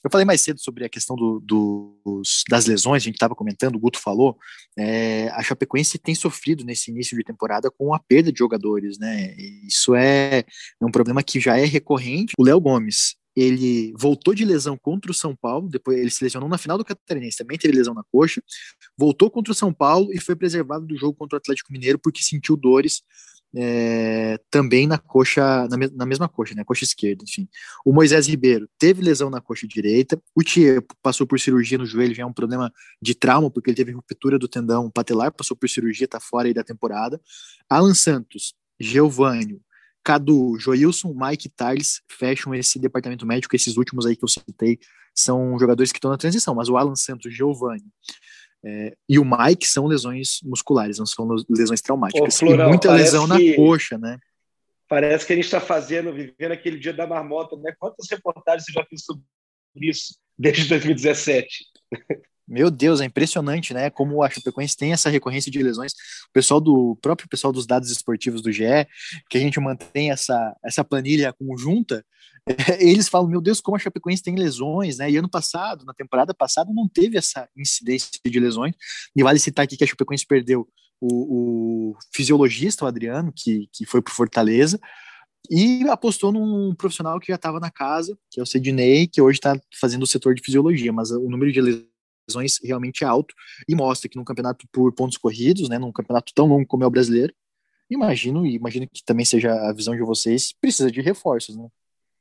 Eu 0.03 0.12
falei 0.12 0.25
mais 0.25 0.41
cedo 0.41 0.60
sobre 0.60 0.86
a 0.86 0.89
questão 0.89 1.15
do, 1.15 1.39
dos, 1.39 2.44
das 2.50 2.65
lesões, 2.65 3.03
a 3.03 3.06
gente 3.06 3.15
estava 3.15 3.36
comentando, 3.36 3.75
o 3.75 3.79
Guto 3.79 4.00
falou. 4.00 4.38
É, 4.77 5.29
a 5.29 5.41
Chapecoense 5.41 5.98
tem 5.98 6.15
sofrido 6.15 6.63
nesse 6.63 6.91
início 6.91 7.18
de 7.18 7.24
temporada 7.24 7.72
com 7.72 7.94
a 7.94 8.00
perda 8.00 8.32
de 8.32 8.39
jogadores, 8.39 8.98
né? 8.98 9.34
Isso 9.65 9.96
é, 9.96 10.39
é 10.39 10.86
um 10.86 10.91
problema 10.91 11.24
que 11.24 11.39
já 11.39 11.58
é 11.58 11.65
recorrente. 11.65 12.34
O 12.38 12.44
Léo 12.44 12.60
Gomes 12.60 13.20
ele 13.41 13.93
voltou 13.98 14.34
de 14.34 14.43
lesão 14.43 14.77
contra 14.77 15.12
o 15.12 15.13
São 15.13 15.36
Paulo, 15.36 15.69
depois 15.69 15.98
ele 15.98 16.10
se 16.10 16.24
lesionou 16.24 16.50
na 16.50 16.58
final 16.58 16.77
do 16.77 16.86
Catarinense, 16.86 17.38
também 17.38 17.58
teve 17.58 17.75
lesão 17.75 17.93
na 17.93 18.03
coxa, 18.12 18.41
voltou 18.98 19.29
contra 19.29 19.51
o 19.51 19.55
São 19.55 19.74
Paulo 19.74 20.12
e 20.13 20.19
foi 20.19 20.36
preservado 20.36 20.86
do 20.86 20.98
jogo 20.98 21.13
contra 21.13 21.36
o 21.36 21.39
Atlético 21.39 21.72
Mineiro 21.72 22.00
porque 22.00 22.24
sentiu 22.24 22.58
dores 22.58 23.01
é, 23.55 24.39
também 24.50 24.86
na 24.86 24.98
coxa, 24.98 25.67
na, 25.67 25.77
na, 25.96 26.05
mesma 26.05 26.27
coxa, 26.27 26.53
né, 26.53 26.63
coxa 26.63 26.84
esquerda, 26.84 27.24
enfim. 27.27 27.48
O 27.84 27.91
Moisés 27.91 28.27
Ribeiro 28.27 28.69
teve 28.77 29.01
lesão 29.01 29.29
na 29.29 29.41
coxa 29.41 29.67
direita, 29.67 30.22
o 30.36 30.43
Tiepo 30.43 30.96
passou 31.01 31.25
por 31.25 31.39
cirurgia 31.39 31.77
no 31.77 31.86
joelho, 31.86 32.13
já 32.13 32.24
é 32.24 32.25
um 32.25 32.34
problema 32.34 32.72
de 33.01 33.15
trauma, 33.15 33.50
porque 33.50 33.69
ele 33.69 33.77
teve 33.77 33.91
ruptura 33.91 34.38
do 34.38 34.48
tendão 34.48 34.89
patelar, 34.89 35.31
passou 35.31 35.58
por 35.58 35.69
cirurgia, 35.69 36.08
tá 36.08 36.19
fora 36.19 36.48
aí 36.48 36.53
da 36.53 36.63
temporada. 36.63 37.19
Alan 37.67 37.93
Santos, 37.93 38.53
Geovânio, 38.79 39.62
Cadu, 40.03 40.58
Joilson, 40.60 41.13
Mike 41.15 41.50
Tales 41.50 42.01
fecham 42.10 42.53
esse 42.56 42.79
departamento 42.79 43.25
médico, 43.25 43.56
esses 43.56 43.77
últimos 43.77 44.06
aí 44.06 44.15
que 44.15 44.24
eu 44.24 44.27
citei 44.27 44.79
são 45.13 45.58
jogadores 45.60 45.91
que 45.91 45.98
estão 45.98 46.12
na 46.12 46.18
transição, 46.18 46.56
mas 46.56 46.70
o 46.70 46.77
Alan 46.77 46.96
Santos, 46.96 47.34
Giovanni 47.34 47.84
é, 48.63 48.96
e 49.08 49.18
o 49.18 49.25
Mike 49.25 49.65
são 49.65 49.88
lesões 49.88 50.39
musculares, 50.44 51.00
não 51.00 51.06
são 51.06 51.27
lesões 51.50 51.82
traumáticas. 51.82 52.36
Ô, 52.36 52.38
Florão, 52.38 52.70
muita 52.70 52.94
lesão 52.94 53.25
na 53.25 53.38
coxa, 53.56 53.98
né? 53.98 54.18
Parece 54.88 55.25
que 55.25 55.34
a 55.34 55.36
gente 55.36 55.46
está 55.46 55.62
fazendo, 55.62 56.12
vivendo 56.12 56.51
aquele 56.51 56.77
dia 56.77 56.91
da 56.91 57.08
marmota, 57.08 57.56
né? 57.58 57.74
Quantas 57.79 58.08
reportagens 58.10 58.65
você 58.65 58.72
já 58.72 58.84
fez 58.86 59.03
sobre 59.03 59.24
isso 59.82 60.18
desde 60.38 60.68
2017? 60.68 61.48
Meu 62.50 62.72
Deus, 62.72 63.00
é 63.00 63.06
impressionante, 63.06 63.75
né? 63.75 63.91
Como 63.91 64.24
a 64.24 64.29
Chapecoense 64.29 64.75
tem 64.75 64.91
essa 64.91 65.08
recorrência 65.08 65.51
de 65.51 65.62
lesões. 65.62 65.91
O 65.91 66.34
pessoal 66.34 66.60
do 66.60 66.98
próprio 67.00 67.29
pessoal 67.29 67.53
dos 67.53 67.68
dados 67.68 67.91
esportivos 67.91 68.41
do 68.41 68.51
GE, 68.51 68.63
que 69.29 69.38
a 69.38 69.39
gente 69.39 69.60
mantém 69.60 70.10
essa, 70.10 70.56
essa 70.65 70.84
planilha 70.84 71.32
conjunta, 71.32 72.03
eles 72.79 73.08
falam, 73.08 73.29
meu 73.29 73.39
Deus, 73.39 73.62
como 73.62 73.77
a 73.77 73.79
Chapecoense 73.79 74.24
tem 74.24 74.36
lesões, 74.36 74.98
né? 74.98 75.12
E 75.12 75.18
ano 75.18 75.29
passado, 75.29 75.86
na 75.86 75.94
temporada 75.94 76.34
passada, 76.34 76.72
não 76.74 76.89
teve 76.89 77.20
essa 77.20 77.48
incidência 77.56 78.20
de 78.25 78.39
lesões. 78.39 78.74
E 79.15 79.22
vale 79.22 79.38
citar 79.38 79.65
aqui 79.65 79.77
que 79.77 79.84
a 79.84 79.88
Chapecoense 79.88 80.25
perdeu 80.25 80.68
o, 81.00 81.91
o 81.91 81.98
fisiologista, 82.12 82.84
o 82.84 82.88
Adriano, 82.88 83.32
que, 83.32 83.70
que 83.72 83.86
foi 83.86 84.01
para 84.01 84.12
Fortaleza, 84.12 84.79
e 85.51 85.88
apostou 85.88 86.32
num 86.32 86.74
profissional 86.74 87.20
que 87.20 87.27
já 87.27 87.36
estava 87.36 87.60
na 87.60 87.70
casa, 87.70 88.18
que 88.32 88.39
é 88.39 88.44
o 88.44 88.46
Sidney, 88.46 89.08
que 89.08 89.22
hoje 89.22 89.38
está 89.38 89.60
fazendo 89.79 90.01
o 90.01 90.08
setor 90.08 90.34
de 90.34 90.41
fisiologia, 90.41 90.91
mas 90.91 91.12
o 91.12 91.29
número 91.29 91.51
de 91.51 91.62
lesões 91.62 91.88
realmente 92.63 93.03
é 93.03 93.07
alto 93.07 93.33
e 93.67 93.75
mostra 93.75 94.09
que 94.09 94.17
num 94.17 94.24
campeonato 94.24 94.67
por 94.71 94.93
pontos 94.93 95.17
corridos, 95.17 95.69
né, 95.69 95.77
num 95.77 95.91
campeonato 95.91 96.33
tão 96.33 96.48
longo 96.48 96.65
como 96.65 96.83
é 96.83 96.88
o 96.88 96.91
brasileiro, 96.91 97.33
imagino 97.89 98.45
e 98.45 98.55
imagino 98.55 98.88
que 98.88 99.03
também 99.03 99.25
seja 99.25 99.53
a 99.53 99.74
visão 99.74 99.95
de 99.95 100.01
vocês, 100.01 100.53
precisa 100.53 100.91
de 100.91 101.01
reforços, 101.01 101.55
né? 101.55 101.67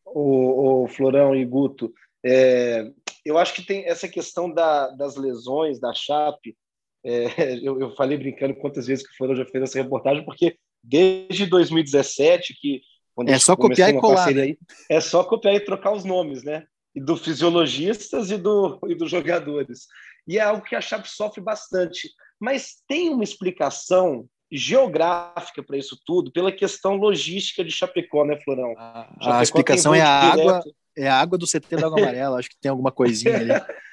O, 0.06 0.84
o 0.84 0.88
Florão 0.88 1.34
e 1.34 1.44
Guto, 1.44 1.92
é, 2.24 2.90
eu 3.24 3.38
acho 3.38 3.54
que 3.54 3.62
tem 3.62 3.84
essa 3.86 4.08
questão 4.08 4.50
da, 4.50 4.88
das 4.88 5.16
lesões 5.16 5.78
da 5.78 5.92
Chape. 5.92 6.56
É, 7.04 7.26
eu, 7.62 7.78
eu, 7.80 7.94
falei 7.94 8.16
brincando 8.16 8.54
quantas 8.54 8.86
vezes 8.86 9.06
que 9.06 9.12
o 9.12 9.16
Florão 9.16 9.36
já 9.36 9.44
fez 9.44 9.64
essa 9.64 9.82
reportagem, 9.82 10.24
porque 10.24 10.56
desde 10.82 11.46
2017 11.46 12.54
que 12.58 12.80
é 13.26 13.38
só 13.38 13.56
copiar 13.56 13.90
e 13.90 13.98
colar. 13.98 14.32
Né? 14.32 14.42
Aí, 14.42 14.58
é 14.88 15.00
só 15.00 15.24
copiar 15.24 15.54
e 15.54 15.60
trocar 15.60 15.92
os 15.92 16.04
nomes, 16.04 16.44
né? 16.44 16.66
E 16.94 17.00
do 17.00 17.16
fisiologistas 17.16 18.30
e 18.30 18.36
do 18.36 18.78
e 18.88 18.94
dos 18.94 19.10
jogadores. 19.10 19.86
E 20.26 20.38
é 20.38 20.42
algo 20.42 20.64
que 20.64 20.74
a 20.74 20.80
Chape 20.80 21.08
sofre 21.08 21.40
bastante. 21.40 22.10
Mas 22.40 22.76
tem 22.86 23.10
uma 23.10 23.24
explicação 23.24 24.28
geográfica 24.50 25.62
para 25.62 25.76
isso 25.76 25.98
tudo, 26.06 26.32
pela 26.32 26.50
questão 26.50 26.96
logística 26.96 27.62
de 27.62 27.70
Chapecó, 27.70 28.24
né, 28.24 28.38
Florão? 28.42 28.74
A, 28.78 29.38
a 29.38 29.42
explicação 29.42 29.94
é 29.94 30.00
a 30.00 30.08
água, 30.08 30.62
é 30.96 31.08
a 31.08 31.20
água 31.20 31.36
do 31.36 31.46
CT 31.46 31.76
da 31.76 31.86
Água 31.86 32.00
Amarela, 32.00 32.38
acho 32.38 32.48
que 32.48 32.58
tem 32.58 32.70
alguma 32.70 32.90
coisinha 32.90 33.36
ali. 33.36 33.52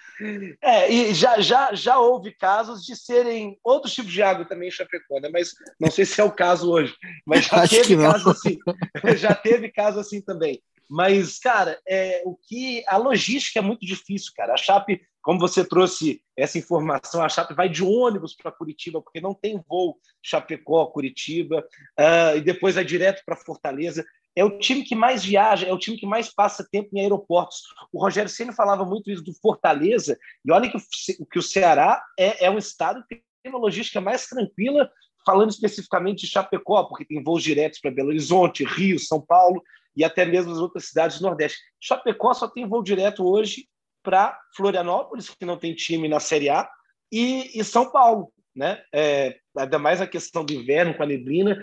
É, 0.62 0.90
e 0.90 1.14
já, 1.14 1.42
já, 1.42 1.74
já 1.74 2.00
houve 2.00 2.32
casos 2.32 2.86
de 2.86 2.96
serem 2.96 3.60
outros 3.62 3.94
tipos 3.94 4.14
de 4.14 4.22
água 4.22 4.46
também 4.46 4.70
em 4.70 4.72
Chapecó, 4.72 5.20
né? 5.20 5.30
Mas 5.30 5.52
não 5.80 5.92
sei 5.92 6.06
se 6.06 6.22
é 6.22 6.24
o 6.24 6.32
caso 6.32 6.72
hoje. 6.72 6.96
Mas 7.26 7.46
já 7.46 7.58
Acho 7.60 7.76
teve 7.76 7.98
caso 7.98 8.30
assim. 8.30 8.58
Já 9.18 9.36
teve 9.36 9.70
caso 9.70 10.00
assim 10.00 10.22
também. 10.22 10.62
Mas, 10.90 11.40
cara, 11.40 11.80
é, 11.88 12.22
o 12.26 12.36
que 12.36 12.84
a 12.88 12.98
logística 12.98 13.60
é 13.60 13.62
muito 13.62 13.86
difícil, 13.86 14.32
cara. 14.36 14.54
A 14.54 14.58
Chape, 14.58 15.02
como 15.22 15.40
você 15.40 15.66
trouxe 15.66 16.22
essa 16.38 16.58
informação, 16.58 17.24
a 17.24 17.30
Chape 17.30 17.54
vai 17.54 17.70
de 17.70 17.84
ônibus 17.84 18.36
para 18.36 18.52
Curitiba, 18.52 19.02
porque 19.02 19.22
não 19.22 19.34
tem 19.34 19.64
voo 19.68 19.98
Chapecó, 20.22 20.86
Curitiba, 20.88 21.66
uh, 22.00 22.38
e 22.38 22.42
depois 22.42 22.78
é 22.78 22.84
direto 22.84 23.24
para 23.26 23.36
Fortaleza 23.36 24.06
é 24.36 24.44
o 24.44 24.60
time 24.60 24.84
que 24.84 24.96
mais 24.96 25.24
viaja, 25.24 25.66
é 25.66 25.72
o 25.72 25.80
time 25.80 25.98
que 25.98 26.06
mais 26.06 26.32
passa 26.32 26.68
tempo 26.70 26.90
em 26.94 27.00
aeroportos. 27.00 27.62
O 27.92 28.02
Rogério 28.02 28.30
sempre 28.30 28.54
falava 28.54 28.84
muito 28.84 29.10
isso 29.10 29.24
do 29.24 29.34
Fortaleza, 29.34 30.18
e 30.44 30.52
olha 30.52 30.70
que 30.70 30.78
o, 30.78 31.26
que 31.26 31.40
o 31.40 31.42
Ceará 31.42 32.04
é, 32.20 32.46
é 32.46 32.52
um 32.52 32.58
estado 32.58 33.04
que 33.08 33.24
tem 33.42 33.52
uma 33.52 33.60
logística 33.60 34.02
mais 34.02 34.28
tranquila, 34.28 34.90
falando 35.26 35.52
especificamente 35.52 36.26
de 36.26 36.28
Chapecó, 36.28 36.84
porque 36.84 37.06
tem 37.06 37.24
voos 37.24 37.42
diretos 37.42 37.80
para 37.80 37.92
Belo 37.92 38.10
Horizonte, 38.10 38.66
Rio, 38.66 39.00
São 39.00 39.22
Paulo 39.22 39.64
e 39.96 40.04
até 40.04 40.26
mesmo 40.26 40.52
as 40.52 40.58
outras 40.58 40.86
cidades 40.86 41.20
do 41.20 41.26
Nordeste. 41.26 41.58
Chapecó 41.80 42.34
só 42.34 42.48
tem 42.48 42.68
voo 42.68 42.84
direto 42.84 43.26
hoje 43.26 43.68
para 44.04 44.40
Florianópolis, 44.56 45.30
que 45.30 45.46
não 45.46 45.58
tem 45.58 45.74
time 45.74 46.08
na 46.08 46.20
Série 46.20 46.50
A, 46.50 46.70
e, 47.12 47.60
e 47.60 47.64
São 47.64 47.92
Paulo. 47.92 48.32
Né? 48.56 48.82
É, 48.94 49.38
ainda 49.58 49.80
mais 49.80 50.00
a 50.00 50.08
questão 50.08 50.46
do 50.46 50.54
inverno 50.54 50.96
com 50.96 51.04
a 51.04 51.06
neblina, 51.06 51.58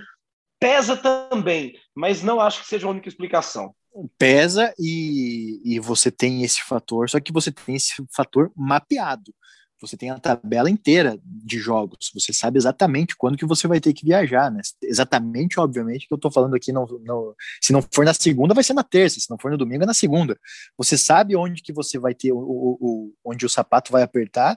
Pesa 0.62 0.96
também, 0.96 1.74
mas 1.92 2.22
não 2.22 2.40
acho 2.40 2.60
que 2.60 2.68
seja 2.68 2.86
a 2.86 2.90
única 2.90 3.08
explicação. 3.08 3.74
Pesa 4.16 4.72
e, 4.78 5.60
e 5.64 5.80
você 5.80 6.08
tem 6.08 6.44
esse 6.44 6.62
fator, 6.62 7.10
só 7.10 7.18
que 7.18 7.32
você 7.32 7.50
tem 7.50 7.74
esse 7.74 7.92
fator 8.14 8.52
mapeado. 8.54 9.34
Você 9.82 9.96
tem 9.96 10.10
a 10.10 10.18
tabela 10.18 10.70
inteira 10.70 11.18
de 11.24 11.58
jogos, 11.58 12.10
você 12.14 12.32
sabe 12.32 12.56
exatamente 12.56 13.16
quando 13.16 13.36
que 13.36 13.44
você 13.44 13.66
vai 13.66 13.80
ter 13.80 13.92
que 13.92 14.06
viajar, 14.06 14.50
né? 14.50 14.62
Exatamente, 14.82 15.58
obviamente, 15.58 16.06
que 16.06 16.14
eu 16.14 16.18
tô 16.18 16.30
falando 16.30 16.54
aqui, 16.54 16.72
não, 16.72 16.86
não, 17.04 17.34
se 17.60 17.72
não 17.72 17.82
for 17.82 18.04
na 18.04 18.14
segunda, 18.14 18.54
vai 18.54 18.64
ser 18.64 18.74
na 18.74 18.84
terça, 18.84 19.18
se 19.18 19.28
não 19.28 19.36
for 19.36 19.50
no 19.50 19.58
domingo, 19.58 19.82
é 19.82 19.86
na 19.86 19.92
segunda. 19.92 20.38
Você 20.78 20.96
sabe 20.96 21.36
onde 21.36 21.62
que 21.62 21.72
você 21.72 21.98
vai 21.98 22.14
ter, 22.14 22.32
o, 22.32 22.38
o, 22.38 22.78
o 22.80 23.12
onde 23.24 23.44
o 23.44 23.48
sapato 23.48 23.90
vai 23.90 24.02
apertar, 24.02 24.56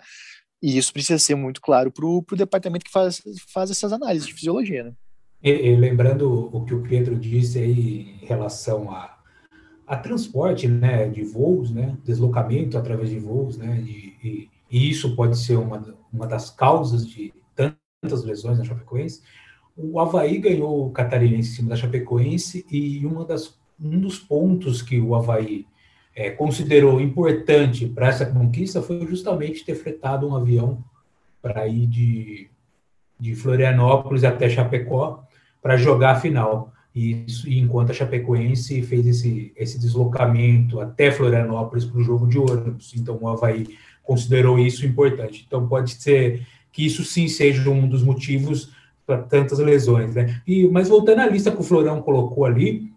e 0.62 0.78
isso 0.78 0.94
precisa 0.94 1.20
ser 1.20 1.36
muito 1.36 1.60
claro 1.60 1.92
para 1.92 2.06
o 2.06 2.24
departamento 2.36 2.86
que 2.86 2.92
faz, 2.92 3.22
faz 3.52 3.72
essas 3.72 3.92
análises 3.92 4.28
de 4.28 4.34
fisiologia, 4.34 4.84
né? 4.84 4.94
E, 5.44 5.52
e, 5.52 5.76
lembrando 5.76 6.50
o 6.52 6.66
que 6.66 6.74
o 6.74 6.82
Pedro 6.82 7.16
disse 7.16 7.60
aí 7.60 8.18
em 8.22 8.26
relação 8.26 8.90
a, 8.90 9.16
a 9.86 9.96
transporte, 9.96 10.68
né, 10.68 11.08
de 11.08 11.24
voos, 11.24 11.72
né, 11.72 11.96
deslocamento 12.04 12.78
através 12.78 13.10
de 13.10 13.20
voos, 13.20 13.58
né, 13.58 13.80
e, 13.82 14.50
e 14.70 14.90
isso 14.90 15.16
pode 15.16 15.38
ser 15.38 15.58
uma, 15.58 15.96
uma 16.12 16.28
das 16.28 16.50
causas 16.50 17.08
de 17.08 17.34
tantas 17.56 18.24
lesões 18.24 18.58
na 18.58 18.64
Chapecoense. 18.64 19.22
O 19.76 20.00
Havaí 20.00 20.38
ganhou 20.38 20.88
o 20.88 20.92
Catarinense 20.92 21.50
em 21.50 21.56
cima 21.56 21.70
da 21.70 21.76
Chapecoense 21.76 22.66
e 22.72 23.06
uma 23.06 23.26
das, 23.26 23.58
um 23.80 24.00
dos 24.00 24.18
pontos 24.18 24.82
que 24.82 25.00
o 25.00 25.16
Havaí 25.16 25.68
é, 26.16 26.30
considerou 26.30 27.02
importante 27.02 27.86
para 27.88 28.08
essa 28.08 28.26
conquista 28.26 28.82
foi 28.82 29.06
justamente 29.06 29.66
ter 29.66 29.76
fretado 29.76 30.28
um 30.28 30.36
avião 30.36 30.84
para 31.42 31.68
ir 31.68 31.86
de, 31.88 32.50
de 33.20 33.36
Florianópolis 33.36 34.24
até 34.24 34.50
Chapecó 34.50 35.24
para 35.62 35.78
jogar 35.78 36.12
a 36.12 36.20
final. 36.20 36.72
E, 36.96 37.26
isso, 37.28 37.50
enquanto 37.50 37.92
a 37.92 37.94
Chapecoense 37.94 38.82
fez 38.82 39.06
esse, 39.06 39.52
esse 39.58 39.78
deslocamento 39.78 40.80
até 40.80 41.12
Florianópolis 41.12 41.84
para 41.84 42.00
o 42.00 42.04
jogo 42.04 42.26
de 42.28 42.40
ônibus. 42.40 42.94
Então 42.96 43.20
o 43.22 43.28
Havaí 43.28 43.68
considerou 44.06 44.58
isso 44.60 44.86
importante. 44.86 45.44
Então 45.46 45.68
pode 45.68 45.96
ser 45.96 46.46
que 46.72 46.86
isso 46.86 47.04
sim 47.04 47.28
seja 47.28 47.70
um 47.70 47.88
dos 47.88 48.04
motivos 48.04 48.70
para 49.06 49.22
tantas 49.22 49.60
lesões. 49.60 50.16
Né? 50.16 50.42
E, 50.48 50.68
mas 50.68 50.90
voltando 50.90 51.20
à 51.20 51.28
lista 51.28 51.52
que 51.52 51.60
o 51.60 51.64
Florão 51.64 52.02
colocou 52.02 52.46
ali, 52.46 52.92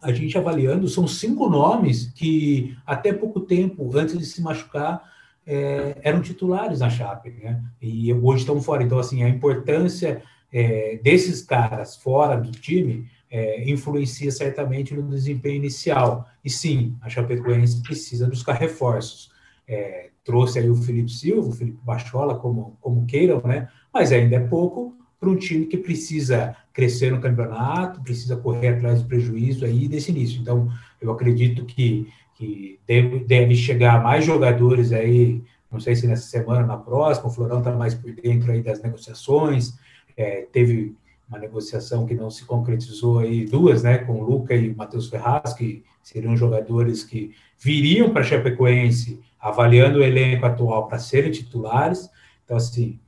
a 0.00 0.12
gente 0.12 0.36
avaliando, 0.36 0.88
são 0.88 1.06
cinco 1.06 1.48
nomes 1.48 2.12
que 2.14 2.76
até 2.86 3.12
pouco 3.12 3.40
tempo, 3.40 3.90
antes 3.96 4.18
de 4.18 4.24
se 4.24 4.42
machucar, 4.42 5.02
é, 5.46 5.96
eram 6.02 6.20
titulares 6.20 6.80
na 6.80 6.90
Chape, 6.90 7.30
né? 7.30 7.62
E 7.80 8.12
hoje 8.12 8.40
estão 8.40 8.60
fora. 8.60 8.82
Então, 8.82 8.98
assim, 8.98 9.22
a 9.22 9.28
importância 9.28 10.22
é, 10.52 10.98
desses 11.02 11.42
caras 11.42 11.96
fora 11.96 12.36
do 12.36 12.50
time 12.50 13.08
é, 13.30 13.68
influencia 13.68 14.30
certamente 14.30 14.94
no 14.94 15.08
desempenho 15.08 15.56
inicial. 15.56 16.28
E 16.44 16.50
sim, 16.50 16.96
a 17.00 17.08
Chapecoense 17.08 17.82
precisa 17.82 18.28
buscar 18.28 18.54
reforços. 18.54 19.30
É, 19.68 20.10
trouxe 20.26 20.58
aí 20.58 20.68
o 20.68 20.74
Felipe 20.74 21.10
Silva, 21.10 21.48
o 21.48 21.52
Felipe 21.52 21.78
Bachola, 21.84 22.34
como, 22.34 22.76
como 22.80 23.06
queiram, 23.06 23.40
né? 23.44 23.68
Mas 23.94 24.10
ainda 24.10 24.34
é 24.34 24.40
pouco 24.40 24.92
para 25.20 25.30
um 25.30 25.36
time 25.36 25.66
que 25.66 25.76
precisa 25.76 26.54
crescer 26.72 27.12
no 27.12 27.20
campeonato, 27.20 28.02
precisa 28.02 28.36
correr 28.36 28.68
atrás 28.68 29.00
do 29.00 29.08
prejuízo 29.08 29.64
aí 29.64 29.86
desse 29.88 30.10
início. 30.10 30.40
Então, 30.40 30.68
eu 31.00 31.12
acredito 31.12 31.64
que, 31.64 32.08
que 32.34 32.78
deve, 32.86 33.20
deve 33.20 33.54
chegar 33.54 34.02
mais 34.02 34.24
jogadores 34.24 34.92
aí, 34.92 35.40
não 35.70 35.78
sei 35.78 35.94
se 35.94 36.08
nessa 36.08 36.26
semana, 36.28 36.66
na 36.66 36.76
próxima, 36.76 37.28
o 37.28 37.32
Florão 37.32 37.60
está 37.60 37.72
mais 37.72 37.94
por 37.94 38.12
dentro 38.12 38.50
aí 38.50 38.60
das 38.60 38.82
negociações, 38.82 39.78
é, 40.16 40.46
teve 40.52 40.94
uma 41.28 41.38
negociação 41.38 42.04
que 42.04 42.14
não 42.14 42.30
se 42.30 42.44
concretizou 42.44 43.20
aí, 43.20 43.44
duas, 43.44 43.82
né, 43.82 43.98
com 43.98 44.20
o 44.20 44.24
Luca 44.24 44.54
e 44.54 44.70
o 44.70 44.76
Matheus 44.76 45.08
Ferraz, 45.08 45.54
que 45.54 45.84
seriam 46.02 46.36
jogadores 46.36 47.02
que 47.02 47.32
viriam 47.58 48.10
para 48.10 48.22
Chapecoense 48.22 49.20
avaliando 49.48 49.98
o 49.98 50.02
elenco 50.02 50.46
atual 50.46 50.88
para 50.88 50.98
serem 50.98 51.30
titulares. 51.30 52.10
Então, 52.44 52.56
assim, 52.56 52.98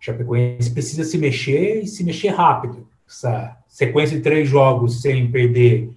a 0.00 0.04
Chapecoense 0.04 0.70
precisa 0.70 1.04
se 1.04 1.18
mexer 1.18 1.82
e 1.82 1.86
se 1.86 2.04
mexer 2.04 2.28
rápido. 2.28 2.88
Essa 3.08 3.56
sequência 3.68 4.16
de 4.16 4.22
três 4.22 4.48
jogos 4.48 5.00
sem 5.00 5.30
perder 5.30 5.90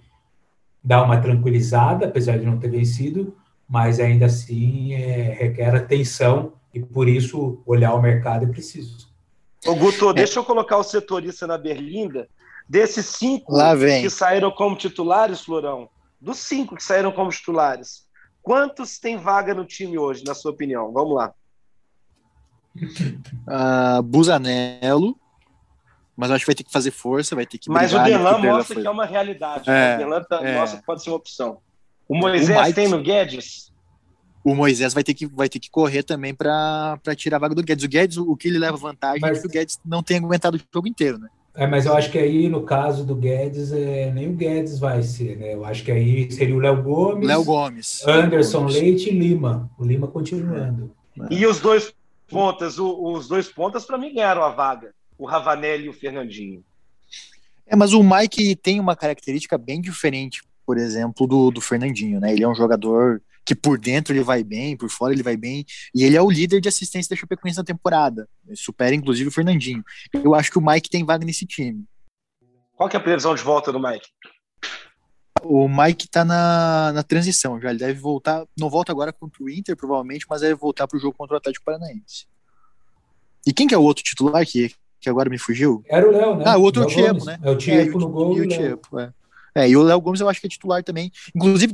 dá 0.82 1.02
uma 1.02 1.20
tranquilizada, 1.20 2.06
apesar 2.06 2.38
de 2.38 2.46
não 2.46 2.58
ter 2.58 2.70
vencido, 2.70 3.36
mas 3.68 4.00
ainda 4.00 4.26
assim 4.26 4.94
é, 4.94 5.34
requer 5.38 5.74
atenção 5.74 6.54
e 6.72 6.80
por 6.80 7.08
isso 7.08 7.62
olhar 7.66 7.94
o 7.94 8.00
mercado 8.00 8.44
é 8.44 8.48
preciso. 8.48 9.08
Ô, 9.66 9.74
Guto, 9.74 10.10
é. 10.10 10.14
deixa 10.14 10.38
eu 10.38 10.44
colocar 10.44 10.78
o 10.78 10.82
setorista 10.82 11.46
na 11.46 11.58
berlinda, 11.58 12.28
Desses 12.70 13.06
cinco 13.06 13.52
que 14.00 14.08
saíram 14.08 14.48
como 14.48 14.76
titulares, 14.76 15.40
Florão, 15.40 15.88
dos 16.20 16.38
cinco 16.38 16.76
que 16.76 16.84
saíram 16.84 17.10
como 17.10 17.28
titulares, 17.28 18.06
quantos 18.42 18.98
tem 18.98 19.16
vaga 19.16 19.54
no 19.54 19.64
time 19.64 19.98
hoje, 19.98 20.24
na 20.24 20.34
sua 20.34 20.50
opinião? 20.50 20.92
Vamos 20.92 21.14
lá. 21.14 21.32
Uh, 23.50 24.00
Busanello, 24.02 25.18
mas 26.16 26.30
acho 26.30 26.44
que 26.44 26.50
vai 26.50 26.54
ter 26.54 26.64
que 26.64 26.72
fazer 26.72 26.90
força, 26.90 27.34
vai 27.34 27.46
ter 27.46 27.58
que. 27.58 27.68
Mas 27.68 27.92
o 27.92 27.98
Delan 27.98 28.38
mostra 28.38 28.80
que 28.80 28.86
é 28.86 28.90
uma 28.90 29.06
realidade. 29.06 29.68
É, 29.68 29.72
né? 29.72 29.94
O 29.94 29.98
Delan 29.98 30.22
tá, 30.22 30.40
é. 30.40 30.54
mostra 30.54 30.78
que 30.78 30.86
pode 30.86 31.02
ser 31.02 31.10
uma 31.10 31.16
opção. 31.16 31.58
O 32.06 32.16
Moisés 32.16 32.58
o 32.58 32.62
Mike, 32.62 32.74
tem 32.74 32.88
no 32.88 33.02
Guedes? 33.02 33.72
O 34.44 34.54
Moisés 34.54 34.94
vai 34.94 35.02
ter 35.02 35.14
que, 35.14 35.26
vai 35.26 35.48
ter 35.48 35.58
que 35.58 35.70
correr 35.70 36.02
também 36.02 36.34
para 36.34 36.98
tirar 37.16 37.38
a 37.38 37.40
vaga 37.40 37.54
do 37.54 37.62
Guedes. 37.62 37.84
O 37.84 37.88
Guedes, 37.88 38.16
o 38.18 38.36
que 38.36 38.48
ele 38.48 38.58
leva 38.58 38.76
vantagem 38.76 39.20
mas, 39.20 39.38
é 39.38 39.40
que 39.40 39.46
o 39.46 39.50
Guedes 39.50 39.80
não 39.84 40.02
tem 40.02 40.18
aguentado 40.18 40.56
o 40.56 40.60
jogo 40.72 40.86
inteiro, 40.86 41.18
né? 41.18 41.28
É, 41.54 41.66
mas 41.66 41.84
eu 41.84 41.94
acho 41.94 42.10
que 42.10 42.18
aí, 42.18 42.48
no 42.48 42.62
caso 42.62 43.04
do 43.04 43.14
Guedes, 43.14 43.72
é, 43.72 44.10
nem 44.12 44.28
o 44.28 44.32
Guedes 44.32 44.78
vai 44.78 45.02
ser, 45.02 45.36
né? 45.36 45.54
Eu 45.54 45.64
acho 45.64 45.84
que 45.84 45.90
aí 45.90 46.30
seria 46.30 46.54
o 46.54 46.60
Léo 46.60 46.82
Gomes, 46.82 47.26
Léo 47.26 47.44
Gomes, 47.44 48.06
Anderson 48.06 48.60
Gomes. 48.60 48.74
Leite 48.76 49.10
e 49.10 49.18
Lima. 49.18 49.70
O 49.78 49.84
Lima 49.84 50.06
continuando. 50.06 50.92
É. 51.18 51.34
E 51.34 51.44
os 51.46 51.60
dois 51.60 51.92
pontas, 52.28 52.78
o, 52.78 53.12
os 53.12 53.26
dois 53.26 53.48
pontas, 53.48 53.84
para 53.84 53.98
mim, 53.98 54.14
ganharam 54.14 54.44
a 54.44 54.50
vaga. 54.50 54.94
O 55.18 55.26
Ravanelli 55.26 55.86
e 55.86 55.88
o 55.88 55.92
Fernandinho. 55.92 56.64
É, 57.66 57.76
mas 57.76 57.92
o 57.92 58.02
Mike 58.02 58.56
tem 58.56 58.80
uma 58.80 58.96
característica 58.96 59.58
bem 59.58 59.80
diferente, 59.80 60.42
por 60.64 60.78
exemplo, 60.78 61.26
do, 61.26 61.50
do 61.50 61.60
Fernandinho, 61.60 62.20
né? 62.20 62.32
Ele 62.32 62.44
é 62.44 62.48
um 62.48 62.54
jogador 62.54 63.20
que 63.50 63.54
por 63.56 63.80
dentro 63.80 64.14
ele 64.14 64.22
vai 64.22 64.44
bem, 64.44 64.76
por 64.76 64.88
fora 64.88 65.12
ele 65.12 65.24
vai 65.24 65.36
bem, 65.36 65.66
e 65.92 66.04
ele 66.04 66.16
é 66.16 66.22
o 66.22 66.30
líder 66.30 66.60
de 66.60 66.68
assistência 66.68 67.10
da 67.10 67.20
Chapecoense 67.20 67.58
na 67.58 67.64
temporada. 67.64 68.28
Ele 68.46 68.54
supera 68.54 68.94
inclusive 68.94 69.28
o 69.28 69.32
Fernandinho. 69.32 69.82
Eu 70.14 70.36
acho 70.36 70.52
que 70.52 70.58
o 70.58 70.64
Mike 70.64 70.88
tem 70.88 71.04
vaga 71.04 71.26
nesse 71.26 71.44
time. 71.44 71.84
Qual 72.76 72.88
que 72.88 72.96
é 72.96 73.00
a 73.00 73.02
previsão 73.02 73.34
de 73.34 73.42
volta 73.42 73.72
do 73.72 73.80
Mike? 73.80 74.06
O 75.42 75.68
Mike 75.68 76.08
tá 76.08 76.24
na, 76.24 76.92
na 76.92 77.02
transição, 77.02 77.60
já 77.60 77.70
ele 77.70 77.80
deve 77.80 77.98
voltar, 77.98 78.46
não 78.56 78.70
volta 78.70 78.92
agora 78.92 79.12
contra 79.12 79.42
o 79.42 79.50
Inter, 79.50 79.76
provavelmente, 79.76 80.26
mas 80.30 80.42
deve 80.42 80.54
voltar 80.54 80.86
pro 80.86 81.00
jogo 81.00 81.16
contra 81.18 81.34
o 81.34 81.38
Atlético 81.38 81.64
Paranaense. 81.64 82.28
E 83.44 83.52
quem 83.52 83.66
que 83.66 83.74
é 83.74 83.78
o 83.78 83.82
outro 83.82 84.04
titular 84.04 84.46
que, 84.46 84.72
que 85.00 85.10
agora 85.10 85.28
me 85.28 85.38
fugiu? 85.38 85.82
Era 85.88 86.08
o 86.08 86.12
Léo, 86.12 86.36
né? 86.36 86.44
Ah, 86.46 86.56
o 86.56 86.62
outro 86.62 86.82
é 86.82 86.86
o 86.86 86.88
Tiepo, 86.88 87.24
né? 87.24 87.36
É 87.42 87.50
o 87.50 87.58
Tiepo 87.58 87.98
é, 87.98 88.00
no 88.00 88.08
gol. 88.10 88.36
E 88.36 88.42
o 88.42 88.48
Tiepo, 88.48 89.00
é. 89.00 89.12
é. 89.56 89.68
E 89.68 89.76
o 89.76 89.82
Léo 89.82 90.00
Gomes 90.00 90.20
eu 90.20 90.28
acho 90.28 90.40
que 90.40 90.46
é 90.46 90.50
titular 90.50 90.84
também. 90.84 91.10
Inclusive, 91.34 91.72